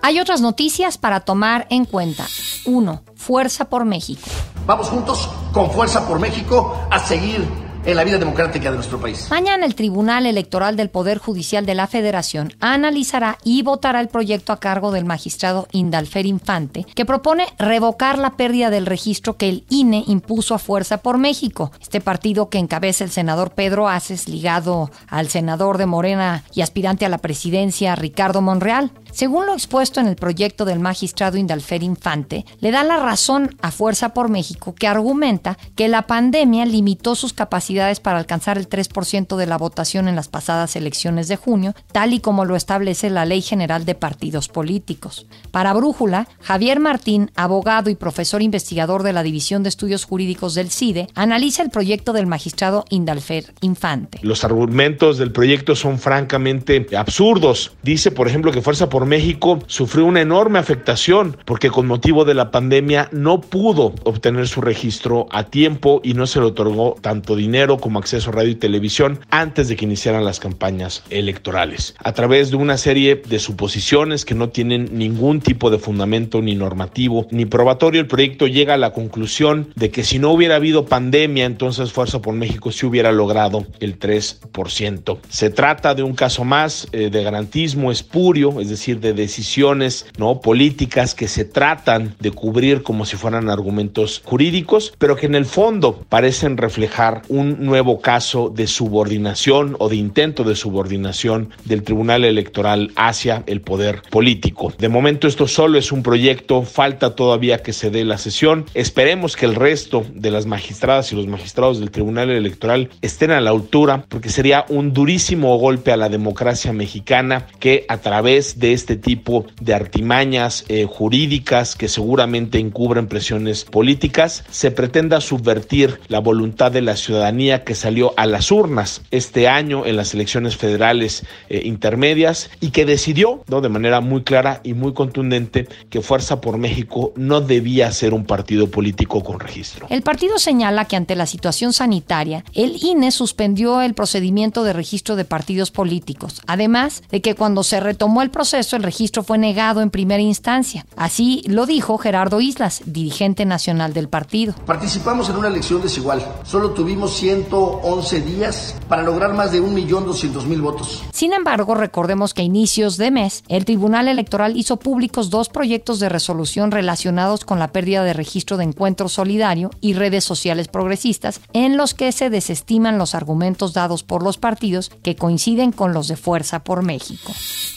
Hay 0.02 0.18
otras 0.18 0.40
noticias 0.40 0.96
para 0.96 1.20
tomar 1.20 1.66
en 1.70 1.84
cuenta. 1.84 2.26
1. 2.64 3.02
Fuerza 3.16 3.68
por 3.68 3.84
México. 3.84 4.22
Vamos 4.66 4.88
juntos 4.88 5.28
con 5.52 5.70
Fuerza 5.70 6.06
por 6.06 6.18
México 6.18 6.88
a 6.90 6.98
seguir 6.98 7.69
en 7.84 7.96
la 7.96 8.04
vida 8.04 8.18
democrática 8.18 8.70
de 8.70 8.76
nuestro 8.76 9.00
país. 9.00 9.28
Mañana 9.30 9.66
el 9.66 9.74
Tribunal 9.74 10.26
Electoral 10.26 10.76
del 10.76 10.90
Poder 10.90 11.18
Judicial 11.18 11.66
de 11.66 11.74
la 11.74 11.86
Federación 11.86 12.54
analizará 12.60 13.38
y 13.44 13.62
votará 13.62 14.00
el 14.00 14.08
proyecto 14.08 14.52
a 14.52 14.60
cargo 14.60 14.92
del 14.92 15.04
magistrado 15.04 15.66
Indalfer 15.72 16.26
Infante, 16.26 16.84
que 16.94 17.04
propone 17.04 17.46
revocar 17.58 18.18
la 18.18 18.36
pérdida 18.36 18.70
del 18.70 18.86
registro 18.86 19.36
que 19.36 19.48
el 19.48 19.64
INE 19.68 20.04
impuso 20.06 20.54
a 20.54 20.58
Fuerza 20.58 20.98
por 20.98 21.18
México, 21.18 21.72
este 21.80 22.00
partido 22.00 22.48
que 22.48 22.58
encabeza 22.58 23.04
el 23.04 23.10
senador 23.10 23.52
Pedro 23.52 23.88
Aces, 23.88 24.28
ligado 24.28 24.90
al 25.08 25.28
senador 25.28 25.78
de 25.78 25.86
Morena 25.86 26.44
y 26.54 26.60
aspirante 26.60 27.06
a 27.06 27.08
la 27.08 27.18
presidencia 27.18 27.96
Ricardo 27.96 28.40
Monreal. 28.42 28.90
Según 29.12 29.46
lo 29.46 29.54
expuesto 29.54 30.00
en 30.00 30.06
el 30.06 30.16
proyecto 30.16 30.64
del 30.64 30.80
magistrado 30.80 31.36
Indalfer 31.36 31.82
Infante, 31.82 32.44
le 32.60 32.70
da 32.70 32.84
la 32.84 32.98
razón 32.98 33.56
a 33.60 33.70
Fuerza 33.70 34.14
por 34.14 34.28
México 34.28 34.74
que 34.74 34.86
argumenta 34.86 35.58
que 35.74 35.88
la 35.88 36.02
pandemia 36.02 36.64
limitó 36.64 37.14
sus 37.14 37.32
capacidades 37.32 38.00
para 38.00 38.18
alcanzar 38.18 38.58
el 38.58 38.68
3% 38.68 39.36
de 39.36 39.46
la 39.46 39.58
votación 39.58 40.08
en 40.08 40.16
las 40.16 40.28
pasadas 40.28 40.76
elecciones 40.76 41.28
de 41.28 41.36
junio, 41.36 41.74
tal 41.92 42.12
y 42.12 42.20
como 42.20 42.44
lo 42.44 42.56
establece 42.56 43.10
la 43.10 43.24
Ley 43.24 43.42
General 43.42 43.84
de 43.84 43.94
Partidos 43.94 44.48
Políticos. 44.48 45.26
Para 45.50 45.72
Brújula, 45.72 46.28
Javier 46.40 46.80
Martín, 46.80 47.30
abogado 47.34 47.90
y 47.90 47.94
profesor 47.94 48.42
investigador 48.42 49.02
de 49.02 49.12
la 49.12 49.22
División 49.22 49.62
de 49.62 49.68
Estudios 49.68 50.04
Jurídicos 50.04 50.54
del 50.54 50.70
CIDE, 50.70 51.08
analiza 51.14 51.62
el 51.62 51.70
proyecto 51.70 52.12
del 52.12 52.26
magistrado 52.26 52.84
Indalfer 52.90 53.52
Infante. 53.60 54.18
Los 54.22 54.44
argumentos 54.44 55.18
del 55.18 55.32
proyecto 55.32 55.74
son 55.74 55.98
francamente 55.98 56.86
absurdos. 56.96 57.72
Dice, 57.82 58.10
por 58.10 58.28
ejemplo, 58.28 58.52
que 58.52 58.62
Fuerza 58.62 58.88
por 58.88 58.99
México 59.06 59.58
sufrió 59.66 60.06
una 60.06 60.20
enorme 60.20 60.58
afectación 60.58 61.36
porque 61.44 61.70
con 61.70 61.86
motivo 61.86 62.24
de 62.24 62.34
la 62.34 62.50
pandemia 62.50 63.08
no 63.12 63.40
pudo 63.40 63.94
obtener 64.04 64.48
su 64.48 64.60
registro 64.60 65.26
a 65.30 65.44
tiempo 65.44 66.00
y 66.04 66.14
no 66.14 66.26
se 66.26 66.40
le 66.40 66.46
otorgó 66.46 66.96
tanto 67.00 67.36
dinero 67.36 67.78
como 67.78 67.98
acceso 67.98 68.30
a 68.30 68.34
radio 68.34 68.50
y 68.50 68.56
televisión 68.56 69.20
antes 69.30 69.68
de 69.68 69.76
que 69.76 69.84
iniciaran 69.84 70.24
las 70.24 70.40
campañas 70.40 71.02
electorales. 71.10 71.94
A 72.02 72.12
través 72.12 72.50
de 72.50 72.56
una 72.56 72.76
serie 72.76 73.16
de 73.16 73.38
suposiciones 73.38 74.24
que 74.24 74.34
no 74.34 74.50
tienen 74.50 74.90
ningún 74.92 75.40
tipo 75.40 75.70
de 75.70 75.78
fundamento 75.78 76.42
ni 76.42 76.54
normativo 76.54 77.26
ni 77.30 77.46
probatorio, 77.46 78.00
el 78.00 78.06
proyecto 78.06 78.46
llega 78.46 78.74
a 78.74 78.78
la 78.78 78.92
conclusión 78.92 79.72
de 79.76 79.90
que 79.90 80.04
si 80.04 80.18
no 80.18 80.30
hubiera 80.30 80.56
habido 80.56 80.86
pandemia, 80.86 81.44
entonces 81.44 81.92
Fuerza 81.92 82.20
por 82.20 82.34
México 82.34 82.72
sí 82.72 82.86
hubiera 82.86 83.12
logrado 83.12 83.66
el 83.80 83.98
3%. 83.98 85.18
Se 85.28 85.50
trata 85.50 85.94
de 85.94 86.02
un 86.02 86.14
caso 86.14 86.44
más 86.44 86.88
eh, 86.92 87.10
de 87.10 87.22
garantismo 87.22 87.90
espurio, 87.90 88.60
es 88.60 88.68
decir, 88.68 88.89
de 88.98 89.12
decisiones 89.12 90.06
no 90.18 90.40
políticas 90.40 91.14
que 91.14 91.28
se 91.28 91.44
tratan 91.44 92.14
de 92.18 92.30
cubrir 92.30 92.82
como 92.82 93.04
si 93.04 93.16
fueran 93.16 93.48
argumentos 93.50 94.22
jurídicos, 94.24 94.92
pero 94.98 95.16
que 95.16 95.26
en 95.26 95.34
el 95.34 95.46
fondo 95.46 96.04
parecen 96.08 96.56
reflejar 96.56 97.22
un 97.28 97.64
nuevo 97.64 98.00
caso 98.00 98.50
de 98.50 98.66
subordinación 98.66 99.76
o 99.78 99.88
de 99.88 99.96
intento 99.96 100.44
de 100.44 100.56
subordinación 100.56 101.50
del 101.64 101.82
Tribunal 101.82 102.24
Electoral 102.24 102.92
hacia 102.96 103.42
el 103.46 103.60
poder 103.60 104.02
político. 104.10 104.72
De 104.78 104.88
momento 104.88 105.28
esto 105.28 105.46
solo 105.46 105.78
es 105.78 105.92
un 105.92 106.02
proyecto, 106.02 106.62
falta 106.62 107.14
todavía 107.14 107.62
que 107.62 107.72
se 107.72 107.90
dé 107.90 108.04
la 108.04 108.18
sesión. 108.18 108.66
Esperemos 108.74 109.36
que 109.36 109.46
el 109.46 109.54
resto 109.54 110.04
de 110.14 110.30
las 110.30 110.46
magistradas 110.46 111.12
y 111.12 111.16
los 111.16 111.26
magistrados 111.26 111.80
del 111.80 111.90
Tribunal 111.90 112.30
Electoral 112.30 112.90
estén 113.02 113.30
a 113.30 113.40
la 113.40 113.50
altura 113.50 114.04
porque 114.08 114.30
sería 114.30 114.64
un 114.68 114.92
durísimo 114.92 115.56
golpe 115.58 115.92
a 115.92 115.96
la 115.96 116.08
democracia 116.08 116.72
mexicana 116.72 117.46
que 117.58 117.84
a 117.88 117.98
través 117.98 118.58
de 118.58 118.72
este 118.80 118.96
tipo 118.96 119.44
de 119.60 119.74
artimañas 119.74 120.64
eh, 120.68 120.86
jurídicas 120.88 121.76
que 121.76 121.86
seguramente 121.86 122.58
encubren 122.58 123.08
presiones 123.08 123.64
políticas, 123.64 124.42
se 124.50 124.70
pretenda 124.70 125.20
subvertir 125.20 126.00
la 126.08 126.18
voluntad 126.18 126.72
de 126.72 126.80
la 126.80 126.96
ciudadanía 126.96 127.62
que 127.62 127.74
salió 127.74 128.14
a 128.16 128.24
las 128.24 128.50
urnas 128.50 129.02
este 129.10 129.48
año 129.48 129.84
en 129.84 129.96
las 129.96 130.14
elecciones 130.14 130.56
federales 130.56 131.24
eh, 131.50 131.60
intermedias 131.64 132.50
y 132.60 132.70
que 132.70 132.86
decidió 132.86 133.44
¿no? 133.48 133.60
de 133.60 133.68
manera 133.68 134.00
muy 134.00 134.22
clara 134.22 134.60
y 134.64 134.72
muy 134.72 134.94
contundente 134.94 135.68
que 135.90 136.00
Fuerza 136.00 136.40
por 136.40 136.56
México 136.56 137.12
no 137.16 137.42
debía 137.42 137.92
ser 137.92 138.14
un 138.14 138.24
partido 138.24 138.70
político 138.70 139.22
con 139.22 139.40
registro. 139.40 139.86
El 139.90 140.02
partido 140.02 140.38
señala 140.38 140.86
que 140.86 140.96
ante 140.96 141.16
la 141.16 141.26
situación 141.26 141.74
sanitaria, 141.74 142.44
el 142.54 142.82
INE 142.82 143.10
suspendió 143.10 143.82
el 143.82 143.92
procedimiento 143.92 144.64
de 144.64 144.72
registro 144.72 145.16
de 145.16 145.26
partidos 145.26 145.70
políticos, 145.70 146.40
además 146.46 147.02
de 147.10 147.20
que 147.20 147.34
cuando 147.34 147.62
se 147.62 147.78
retomó 147.80 148.22
el 148.22 148.30
proceso 148.30 148.69
el 148.76 148.82
registro 148.82 149.22
fue 149.22 149.38
negado 149.38 149.80
en 149.80 149.90
primera 149.90 150.22
instancia. 150.22 150.86
Así 150.96 151.42
lo 151.46 151.66
dijo 151.66 151.98
Gerardo 151.98 152.40
Islas, 152.40 152.82
dirigente 152.86 153.44
nacional 153.44 153.92
del 153.92 154.08
partido. 154.08 154.54
Participamos 154.66 155.28
en 155.28 155.36
una 155.36 155.48
elección 155.48 155.82
desigual. 155.82 156.24
Solo 156.44 156.70
tuvimos 156.70 157.14
111 157.14 158.20
días 158.22 158.74
para 158.88 159.02
lograr 159.02 159.34
más 159.34 159.52
de 159.52 159.62
1.200.000 159.62 160.60
votos. 160.60 161.02
Sin 161.12 161.32
embargo, 161.32 161.74
recordemos 161.74 162.34
que 162.34 162.42
a 162.42 162.44
inicios 162.44 162.96
de 162.96 163.10
mes, 163.10 163.44
el 163.48 163.64
Tribunal 163.64 164.08
Electoral 164.08 164.56
hizo 164.56 164.78
públicos 164.78 165.30
dos 165.30 165.48
proyectos 165.48 166.00
de 166.00 166.08
resolución 166.08 166.70
relacionados 166.70 167.44
con 167.44 167.58
la 167.58 167.72
pérdida 167.72 168.04
de 168.04 168.12
registro 168.12 168.56
de 168.56 168.64
encuentro 168.64 169.08
solidario 169.08 169.70
y 169.80 169.94
redes 169.94 170.24
sociales 170.24 170.68
progresistas, 170.68 171.40
en 171.52 171.76
los 171.76 171.94
que 171.94 172.12
se 172.12 172.30
desestiman 172.30 172.98
los 172.98 173.14
argumentos 173.14 173.72
dados 173.72 174.02
por 174.02 174.22
los 174.22 174.38
partidos 174.38 174.90
que 175.02 175.16
coinciden 175.16 175.72
con 175.72 175.92
los 175.92 176.08
de 176.08 176.16
Fuerza 176.16 176.64
por 176.64 176.82
México. 176.82 177.32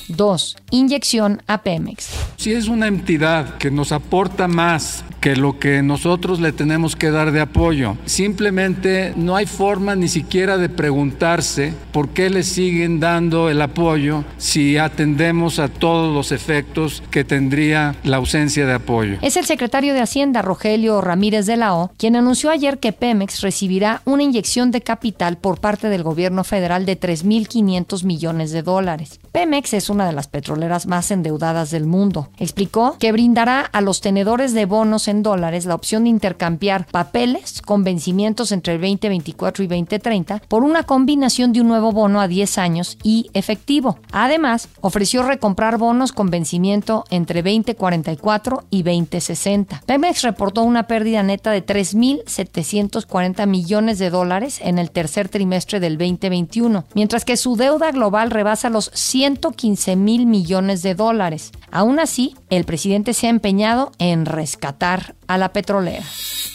2. 0.09 0.57
Inyección 0.83 1.41
a 1.47 1.63
Pemex. 1.63 2.09
Si 2.35 2.51
es 2.51 2.67
una 2.67 2.87
entidad 2.87 3.57
que 3.57 3.71
nos 3.71 3.93
aporta 3.93 4.49
más 4.49 5.05
que 5.21 5.37
lo 5.37 5.57
que 5.57 5.81
nosotros 5.81 6.41
le 6.41 6.51
tenemos 6.51 6.97
que 6.97 7.09
dar 7.09 7.31
de 7.31 7.39
apoyo, 7.39 7.95
simplemente 8.05 9.13
no 9.15 9.37
hay 9.37 9.45
forma 9.45 9.95
ni 9.95 10.09
siquiera 10.09 10.57
de 10.57 10.67
preguntarse 10.67 11.73
por 11.93 12.09
qué 12.09 12.29
le 12.29 12.43
siguen 12.43 12.99
dando 12.99 13.49
el 13.49 13.61
apoyo 13.61 14.25
si 14.37 14.77
atendemos 14.77 15.59
a 15.59 15.69
todos 15.69 16.13
los 16.13 16.33
efectos 16.33 17.01
que 17.09 17.23
tendría 17.23 17.95
la 18.03 18.17
ausencia 18.17 18.65
de 18.65 18.73
apoyo. 18.73 19.17
Es 19.21 19.37
el 19.37 19.45
secretario 19.45 19.93
de 19.93 20.01
Hacienda, 20.01 20.41
Rogelio 20.41 20.99
Ramírez 20.99 21.45
de 21.45 21.55
la 21.55 21.73
O, 21.75 21.91
quien 21.97 22.17
anunció 22.17 22.49
ayer 22.49 22.79
que 22.79 22.91
Pemex 22.91 23.39
recibirá 23.39 24.01
una 24.03 24.23
inyección 24.23 24.71
de 24.71 24.81
capital 24.81 25.37
por 25.37 25.61
parte 25.61 25.87
del 25.87 26.03
gobierno 26.03 26.43
federal 26.43 26.85
de 26.85 26.99
3.500 26.99 28.03
millones 28.03 28.51
de 28.51 28.61
dólares. 28.63 29.21
Pemex 29.33 29.73
es 29.73 29.89
una 29.89 30.05
de 30.05 30.13
las 30.13 30.27
petroleras 30.27 30.85
más 30.85 31.09
endeudadas 31.09 31.71
del 31.71 31.87
mundo. 31.87 32.29
Explicó 32.37 32.97
que 32.99 33.11
brindará 33.11 33.61
a 33.61 33.81
los 33.81 33.99
tenedores 33.99 34.53
de 34.53 34.67
bonos 34.67 35.07
en 35.07 35.23
dólares 35.23 35.65
la 35.65 35.73
opción 35.73 36.03
de 36.03 36.11
intercambiar 36.11 36.85
papeles 36.85 37.63
con 37.63 37.83
vencimientos 37.83 38.51
entre 38.51 38.75
el 38.75 38.81
2024 38.81 39.63
y 39.63 39.67
2030 39.67 40.43
por 40.47 40.63
una 40.63 40.83
combinación 40.83 41.51
de 41.51 41.61
un 41.61 41.67
nuevo 41.67 41.91
bono 41.91 42.21
a 42.21 42.27
10 42.27 42.59
años 42.59 42.99
y 43.01 43.31
efectivo. 43.33 43.97
Además, 44.11 44.69
ofreció 44.81 45.23
recomprar 45.23 45.79
bonos 45.79 46.11
con 46.11 46.29
vencimiento 46.29 47.03
entre 47.09 47.41
2044 47.41 48.65
y 48.69 48.83
2060. 48.83 49.81
Pemex 49.87 50.21
reportó 50.21 50.61
una 50.61 50.85
pérdida 50.85 51.23
neta 51.23 51.49
de 51.49 51.65
3.740 51.65 53.47
millones 53.47 53.97
de 53.97 54.11
dólares 54.11 54.59
en 54.61 54.77
el 54.77 54.91
tercer 54.91 55.27
trimestre 55.27 55.79
del 55.79 55.97
2021, 55.97 56.85
mientras 56.93 57.25
que 57.25 57.35
su 57.35 57.55
deuda 57.55 57.89
global 57.89 58.29
rebasa 58.29 58.69
los 58.69 58.91
115 59.23 59.95
mil 59.95 60.25
millones 60.25 60.81
de 60.83 60.95
dólares. 60.95 61.51
Aún 61.75 61.99
así, 61.99 62.35
el 62.51 62.65
presidente 62.65 63.15
se 63.15 63.25
ha 63.25 63.29
empeñado 63.31 63.93
en 63.97 64.27
rescatar 64.27 65.15
a 65.25 65.39
la 65.39 65.53
petrolera. 65.53 66.03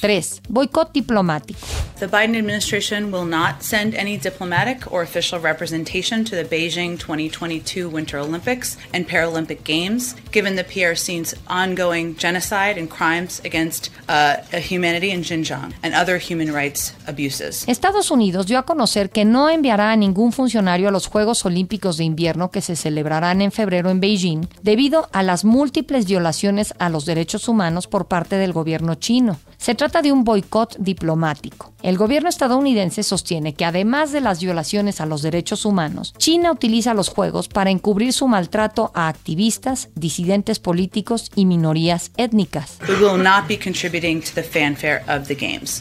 3. 0.01 0.43
Boicot 0.49 0.93
diplomático. 0.93 1.59
The 1.99 2.07
Biden 2.07 2.37
administration 2.37 3.11
will 3.11 3.27
not 3.27 3.65
send 3.65 3.97
any 3.97 4.17
diplomatic 4.17 4.93
or 4.93 5.03
official 5.03 5.41
representation 5.41 6.25
to 6.25 6.37
the 6.37 6.45
Beijing 6.45 6.97
2022 6.97 7.89
Winter 7.89 8.19
Olympics 8.21 8.79
and 8.95 9.09
Paralympic 9.09 9.65
Games, 9.65 10.15
given 10.31 10.55
the 10.55 10.63
PRC's 10.63 11.35
ongoing 11.49 12.15
genocide 12.17 12.79
and 12.79 12.89
crimes 12.89 13.41
against 13.45 13.91
uh, 14.09 14.37
humanity 14.53 15.11
in 15.11 15.23
Xinjiang 15.23 15.73
and 15.83 15.93
other 15.93 16.19
human 16.19 16.53
rights 16.53 16.95
abuses. 17.09 17.65
Estados 17.67 18.13
Unidos 18.13 18.47
dio 18.47 18.61
a 18.61 18.63
conocer 18.63 19.11
que 19.11 19.25
no 19.25 19.49
enviará 19.51 19.91
a 19.91 19.97
ningún 19.97 20.31
funcionario 20.31 20.89
a 20.89 20.93
los 20.93 21.09
Juegos 21.09 21.45
Olímpicos 21.45 21.97
de 21.97 22.05
Invierno 22.05 22.53
que 22.53 22.61
se 22.61 22.77
celebrarán 22.77 23.43
en 23.43 23.51
febrero 23.51 23.91
en 23.91 23.99
Beijing 23.99 24.47
debido 24.63 25.08
a 25.13 25.23
las 25.23 25.45
múltiples 25.45 26.07
violaciones 26.07 26.75
a 26.79 26.89
los 26.89 27.05
derechos 27.07 27.49
humanos 27.49 27.87
por 27.87 28.07
parte 28.07 28.37
del 28.37 28.53
gobierno 28.53 28.95
chino. 28.95 29.39
Se 29.59 29.75
trata 29.75 30.03
de 30.03 30.13
un 30.13 30.25
boicot 30.25 30.77
diplomático. 30.79 31.73
El 31.83 31.97
gobierno 31.97 32.29
estadounidense 32.29 33.03
sostiene 33.03 33.55
que 33.55 33.65
además 33.65 34.11
de 34.11 34.21
las 34.21 34.41
violaciones 34.41 35.01
a 35.01 35.07
los 35.07 35.23
derechos 35.23 35.65
humanos, 35.65 36.15
China 36.17 36.51
utiliza 36.51 36.95
los 36.95 37.09
Juegos 37.09 37.49
para 37.49 37.71
encubrir 37.71 38.13
su 38.13 38.27
maltrato 38.27 38.91
a 38.95 39.09
activistas, 39.09 39.89
disidentes 39.95 40.59
políticos 40.59 41.31
y 41.37 41.45
minorías 41.45 42.11
étnicas. 42.17 42.79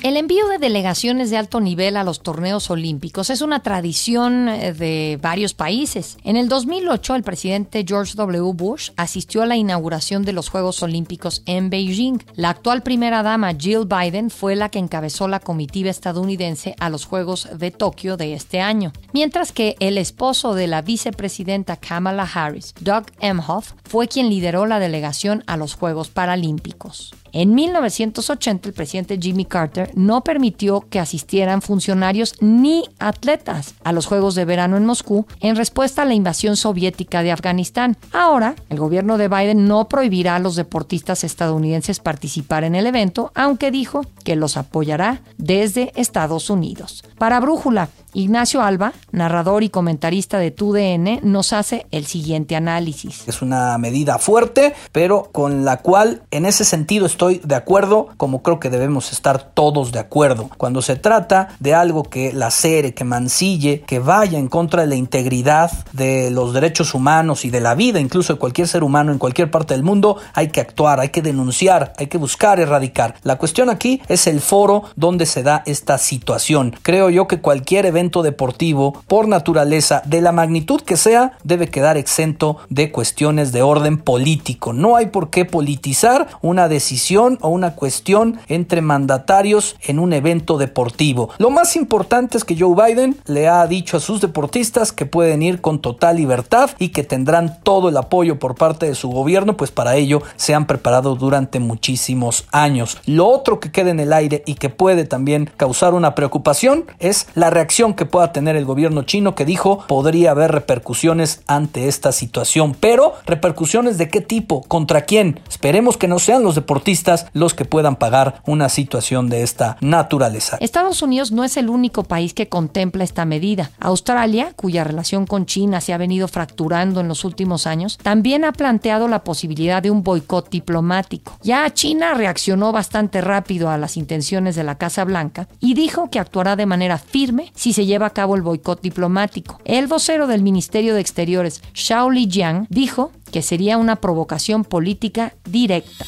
El 0.03 0.17
envío 0.17 0.47
de 0.47 0.57
delegaciones 0.57 1.29
de 1.29 1.37
alto 1.37 1.59
nivel 1.59 1.97
a 1.97 2.03
los 2.03 2.21
torneos 2.21 2.69
olímpicos 2.69 3.29
es 3.29 3.41
una 3.41 3.61
tradición 3.61 4.49
eh, 4.49 4.73
de 4.73 5.19
varios 5.21 5.53
países. 5.53 6.17
En 6.23 6.37
el 6.37 6.47
2008, 6.47 7.15
el 7.15 7.23
presidente 7.23 7.85
George 7.87 8.13
W. 8.15 8.53
Bush 8.53 8.91
asistió 8.97 9.41
a 9.41 9.45
la 9.45 9.55
inauguración 9.55 10.23
de 10.23 10.33
los 10.33 10.49
Juegos 10.49 10.81
Olímpicos 10.83 11.43
en 11.45 11.69
Beijing. 11.69 12.19
La 12.35 12.49
actual 12.49 12.83
primera 12.83 13.23
dama 13.23 13.53
Jill 13.67 13.85
Biden 13.85 14.29
fue 14.29 14.55
la 14.55 14.69
que 14.69 14.79
encabezó 14.79 15.27
la 15.27 15.41
comitiva 15.41 15.89
estadounidense 15.89 16.73
a 16.79 16.89
los 16.89 17.03
Juegos 17.03 17.49
de 17.53 17.69
Tokio 17.69 18.15
de 18.15 18.33
este 18.33 18.61
año, 18.61 18.93
mientras 19.11 19.51
que 19.51 19.75
el 19.81 19.97
esposo 19.97 20.53
de 20.53 20.67
la 20.67 20.81
vicepresidenta 20.81 21.75
Kamala 21.75 22.23
Harris, 22.23 22.73
Doug 22.79 23.07
Emhoff, 23.19 23.73
fue 23.83 24.07
quien 24.07 24.29
lideró 24.29 24.67
la 24.67 24.79
delegación 24.79 25.43
a 25.47 25.57
los 25.57 25.73
Juegos 25.73 26.07
Paralímpicos. 26.07 27.13
En 27.31 27.55
1980, 27.55 28.69
el 28.69 28.73
presidente 28.73 29.19
Jimmy 29.21 29.45
Carter 29.45 29.91
no 29.95 30.23
permitió 30.23 30.81
que 30.89 30.99
asistieran 30.99 31.61
funcionarios 31.61 32.35
ni 32.39 32.83
atletas 32.99 33.75
a 33.83 33.91
los 33.91 34.05
Juegos 34.05 34.35
de 34.35 34.45
Verano 34.45 34.77
en 34.77 34.85
Moscú 34.85 35.25
en 35.39 35.55
respuesta 35.55 36.01
a 36.01 36.05
la 36.05 36.13
invasión 36.13 36.55
soviética 36.55 37.23
de 37.23 37.31
Afganistán. 37.31 37.97
Ahora, 38.11 38.55
el 38.69 38.79
gobierno 38.79 39.17
de 39.17 39.27
Biden 39.27 39.67
no 39.67 39.87
prohibirá 39.87 40.35
a 40.35 40.39
los 40.39 40.55
deportistas 40.55 41.23
estadounidenses 41.23 41.99
participar 41.99 42.63
en 42.63 42.75
el 42.75 42.87
evento, 42.87 43.31
aunque 43.35 43.71
dijo 43.71 44.05
que 44.23 44.35
los 44.35 44.57
apoyará 44.57 45.21
desde 45.37 45.91
Estados 45.95 46.49
Unidos. 46.49 47.03
Para 47.17 47.39
Brújula, 47.39 47.89
Ignacio 48.13 48.61
Alba, 48.61 48.93
narrador 49.11 49.63
y 49.63 49.69
comentarista 49.69 50.39
de 50.39 50.51
TUDN, 50.51 51.19
nos 51.23 51.53
hace 51.53 51.85
el 51.91 52.05
siguiente 52.05 52.55
análisis. 52.55 53.27
Es 53.27 53.41
una 53.41 53.77
medida 53.77 54.17
fuerte, 54.17 54.73
pero 54.91 55.29
con 55.31 55.65
la 55.65 55.77
cual 55.77 56.21
en 56.31 56.45
ese 56.45 56.65
sentido 56.65 57.05
estoy 57.05 57.41
de 57.43 57.55
acuerdo, 57.55 58.09
como 58.17 58.41
creo 58.41 58.59
que 58.59 58.69
debemos 58.69 59.11
estar 59.11 59.51
todos 59.53 59.91
de 59.91 59.99
acuerdo. 59.99 60.49
Cuando 60.57 60.81
se 60.81 60.95
trata 60.95 61.49
de 61.59 61.73
algo 61.73 62.03
que 62.03 62.33
lacere, 62.33 62.93
que 62.93 63.03
mancille, 63.03 63.81
que 63.81 63.99
vaya 63.99 64.39
en 64.39 64.47
contra 64.47 64.81
de 64.81 64.87
la 64.87 64.95
integridad 64.95 65.71
de 65.91 66.31
los 66.31 66.53
derechos 66.53 66.93
humanos 66.93 67.45
y 67.45 67.49
de 67.49 67.61
la 67.61 67.75
vida 67.75 67.99
incluso 67.99 68.33
de 68.33 68.39
cualquier 68.39 68.67
ser 68.67 68.83
humano 68.83 69.11
en 69.11 69.19
cualquier 69.19 69.51
parte 69.51 69.73
del 69.73 69.83
mundo, 69.83 70.17
hay 70.33 70.47
que 70.47 70.61
actuar, 70.61 70.99
hay 70.99 71.09
que 71.09 71.21
denunciar, 71.21 71.93
hay 71.97 72.07
que 72.07 72.17
buscar 72.17 72.59
erradicar. 72.59 73.15
La 73.23 73.37
cuestión 73.37 73.69
aquí 73.69 74.01
es 74.07 74.27
el 74.27 74.41
foro 74.41 74.83
donde 74.95 75.25
se 75.25 75.43
da 75.43 75.63
esta 75.65 75.97
situación. 75.97 76.75
Creo 76.81 77.09
yo 77.09 77.27
que 77.27 77.41
cualquier 77.41 77.85
evento 77.85 78.06
deportivo, 78.07 79.01
por 79.07 79.27
naturaleza, 79.27 80.01
de 80.05 80.21
la 80.21 80.31
magnitud 80.31 80.81
que 80.81 80.97
sea, 80.97 81.37
debe 81.43 81.67
quedar 81.67 81.97
exento 81.97 82.57
de 82.69 82.91
cuestiones 82.91 83.51
de 83.51 83.61
orden 83.61 83.97
político. 83.97 84.73
No 84.73 84.95
hay 84.95 85.07
por 85.07 85.29
qué 85.29 85.45
politizar 85.45 86.27
una 86.41 86.67
decisión 86.67 87.37
o 87.41 87.49
una 87.49 87.75
cuestión 87.75 88.39
entre 88.47 88.81
mandatarios 88.81 89.75
en 89.81 89.99
un 89.99 90.13
evento 90.13 90.57
deportivo. 90.57 91.29
Lo 91.37 91.49
más 91.49 91.75
importante 91.75 92.37
es 92.37 92.45
que 92.45 92.57
Joe 92.57 92.75
Biden 92.75 93.17
le 93.25 93.47
ha 93.47 93.65
dicho 93.67 93.97
a 93.97 93.99
sus 93.99 94.21
deportistas 94.21 94.91
que 94.91 95.05
pueden 95.05 95.41
ir 95.41 95.61
con 95.61 95.79
total 95.79 96.17
libertad 96.17 96.71
y 96.79 96.89
que 96.89 97.03
tendrán 97.03 97.59
todo 97.63 97.89
el 97.89 97.97
apoyo 97.97 98.39
por 98.39 98.55
parte 98.55 98.87
de 98.87 98.95
su 98.95 99.09
gobierno, 99.09 99.57
pues 99.57 99.71
para 99.71 99.95
ello 99.95 100.21
se 100.35 100.53
han 100.53 100.67
preparado 100.67 101.15
durante 101.15 101.59
muchísimos 101.59 102.45
años. 102.51 102.97
Lo 103.05 103.27
otro 103.27 103.59
que 103.59 103.71
queda 103.71 103.91
en 103.91 103.99
el 103.99 104.13
aire 104.13 104.43
y 104.45 104.55
que 104.55 104.69
puede 104.69 105.05
también 105.05 105.49
causar 105.57 105.93
una 105.93 106.15
preocupación 106.15 106.85
es 106.99 107.27
la 107.35 107.49
reacción 107.49 107.86
que 107.93 108.05
pueda 108.05 108.31
tener 108.31 108.55
el 108.55 108.65
gobierno 108.65 109.03
chino 109.03 109.35
que 109.35 109.45
dijo 109.45 109.85
podría 109.87 110.31
haber 110.31 110.51
repercusiones 110.51 111.41
ante 111.47 111.87
esta 111.87 112.11
situación. 112.11 112.75
Pero, 112.79 113.13
¿repercusiones 113.25 113.97
de 113.97 114.09
qué 114.09 114.21
tipo? 114.21 114.63
¿Contra 114.63 115.01
quién? 115.01 115.39
Esperemos 115.49 115.97
que 115.97 116.07
no 116.07 116.19
sean 116.19 116.43
los 116.43 116.55
deportistas 116.55 117.27
los 117.33 117.53
que 117.53 117.65
puedan 117.65 117.95
pagar 117.95 118.41
una 118.45 118.69
situación 118.69 119.29
de 119.29 119.43
esta 119.43 119.77
naturaleza. 119.81 120.57
Estados 120.59 121.01
Unidos 121.01 121.31
no 121.31 121.43
es 121.43 121.57
el 121.57 121.69
único 121.69 122.03
país 122.03 122.33
que 122.33 122.49
contempla 122.49 123.03
esta 123.03 123.25
medida. 123.25 123.71
Australia, 123.79 124.53
cuya 124.55 124.83
relación 124.83 125.25
con 125.25 125.45
China 125.45 125.81
se 125.81 125.93
ha 125.93 125.97
venido 125.97 126.27
fracturando 126.27 126.99
en 126.99 127.07
los 127.07 127.25
últimos 127.25 127.67
años, 127.67 127.97
también 128.01 128.45
ha 128.45 128.51
planteado 128.51 129.07
la 129.07 129.23
posibilidad 129.23 129.81
de 129.81 129.91
un 129.91 130.03
boicot 130.03 130.49
diplomático. 130.49 131.37
Ya 131.43 131.71
China 131.73 132.13
reaccionó 132.13 132.71
bastante 132.71 133.21
rápido 133.21 133.69
a 133.69 133.77
las 133.77 133.97
intenciones 133.97 134.55
de 134.55 134.63
la 134.63 134.77
Casa 134.77 135.03
Blanca 135.03 135.47
y 135.59 135.73
dijo 135.73 136.09
que 136.09 136.19
actuará 136.19 136.55
de 136.55 136.65
manera 136.65 136.97
firme 136.97 137.51
si 137.55 137.73
se 137.77 137.85
lleva 137.85 138.07
a 138.07 138.09
cabo 138.09 138.35
el 138.35 138.41
boicot 138.41 138.81
diplomático. 138.81 139.59
El 139.63 139.85
vocero 139.85 140.25
del 140.25 140.41
Ministerio 140.41 140.95
de 140.95 140.99
Exteriores, 140.99 141.61
Shao 141.75 142.09
Lijiang, 142.09 142.65
dijo 142.71 143.11
que 143.31 143.43
sería 143.43 143.77
una 143.77 143.97
provocación 143.97 144.63
política 144.63 145.35
directa. 145.45 146.07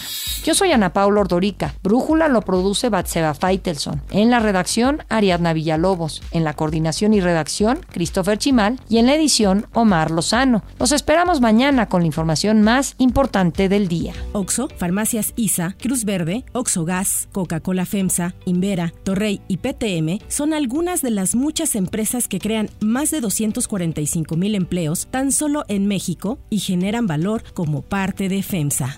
Yo 0.49 0.55
soy 0.55 0.71
Ana 0.71 0.93
Paula 0.93 1.21
Ordorica. 1.21 1.75
Brújula 1.83 2.27
lo 2.27 2.41
produce 2.41 2.89
Batseba 2.89 3.35
Feitelson. 3.35 4.01
En 4.09 4.31
la 4.31 4.39
redacción, 4.39 5.03
Ariadna 5.07 5.53
Villalobos. 5.53 6.23
En 6.31 6.43
la 6.43 6.55
coordinación 6.55 7.13
y 7.13 7.21
redacción, 7.21 7.81
Christopher 7.91 8.39
Chimal. 8.39 8.79
Y 8.89 8.97
en 8.97 9.05
la 9.05 9.13
edición, 9.13 9.67
Omar 9.73 10.09
Lozano. 10.09 10.63
Los 10.79 10.91
esperamos 10.91 11.39
mañana 11.39 11.87
con 11.87 12.01
la 12.01 12.07
información 12.07 12.63
más 12.63 12.95
importante 12.97 13.69
del 13.69 13.87
día. 13.87 14.13
Oxo, 14.31 14.69
Farmacias 14.75 15.33
ISA, 15.35 15.75
Cruz 15.79 16.03
Verde, 16.03 16.43
Oxo 16.53 16.83
Gas, 16.83 17.29
Coca-Cola 17.31 17.85
FEMSA, 17.85 18.33
Invera, 18.45 18.91
Torrey 19.03 19.41
y 19.47 19.57
PTM 19.57 20.17
son 20.29 20.55
algunas 20.55 21.03
de 21.03 21.11
las 21.11 21.35
muchas 21.35 21.75
empresas 21.75 22.27
que 22.27 22.39
crean 22.39 22.71
más 22.79 23.11
de 23.11 23.21
245 23.21 24.35
mil 24.35 24.55
empleos 24.55 25.09
tan 25.11 25.31
solo 25.31 25.63
en 25.67 25.85
México 25.85 26.39
y 26.49 26.57
generan 26.57 27.05
valor 27.05 27.43
como 27.53 27.83
parte 27.83 28.29
de 28.29 28.41
FEMSA. 28.41 28.97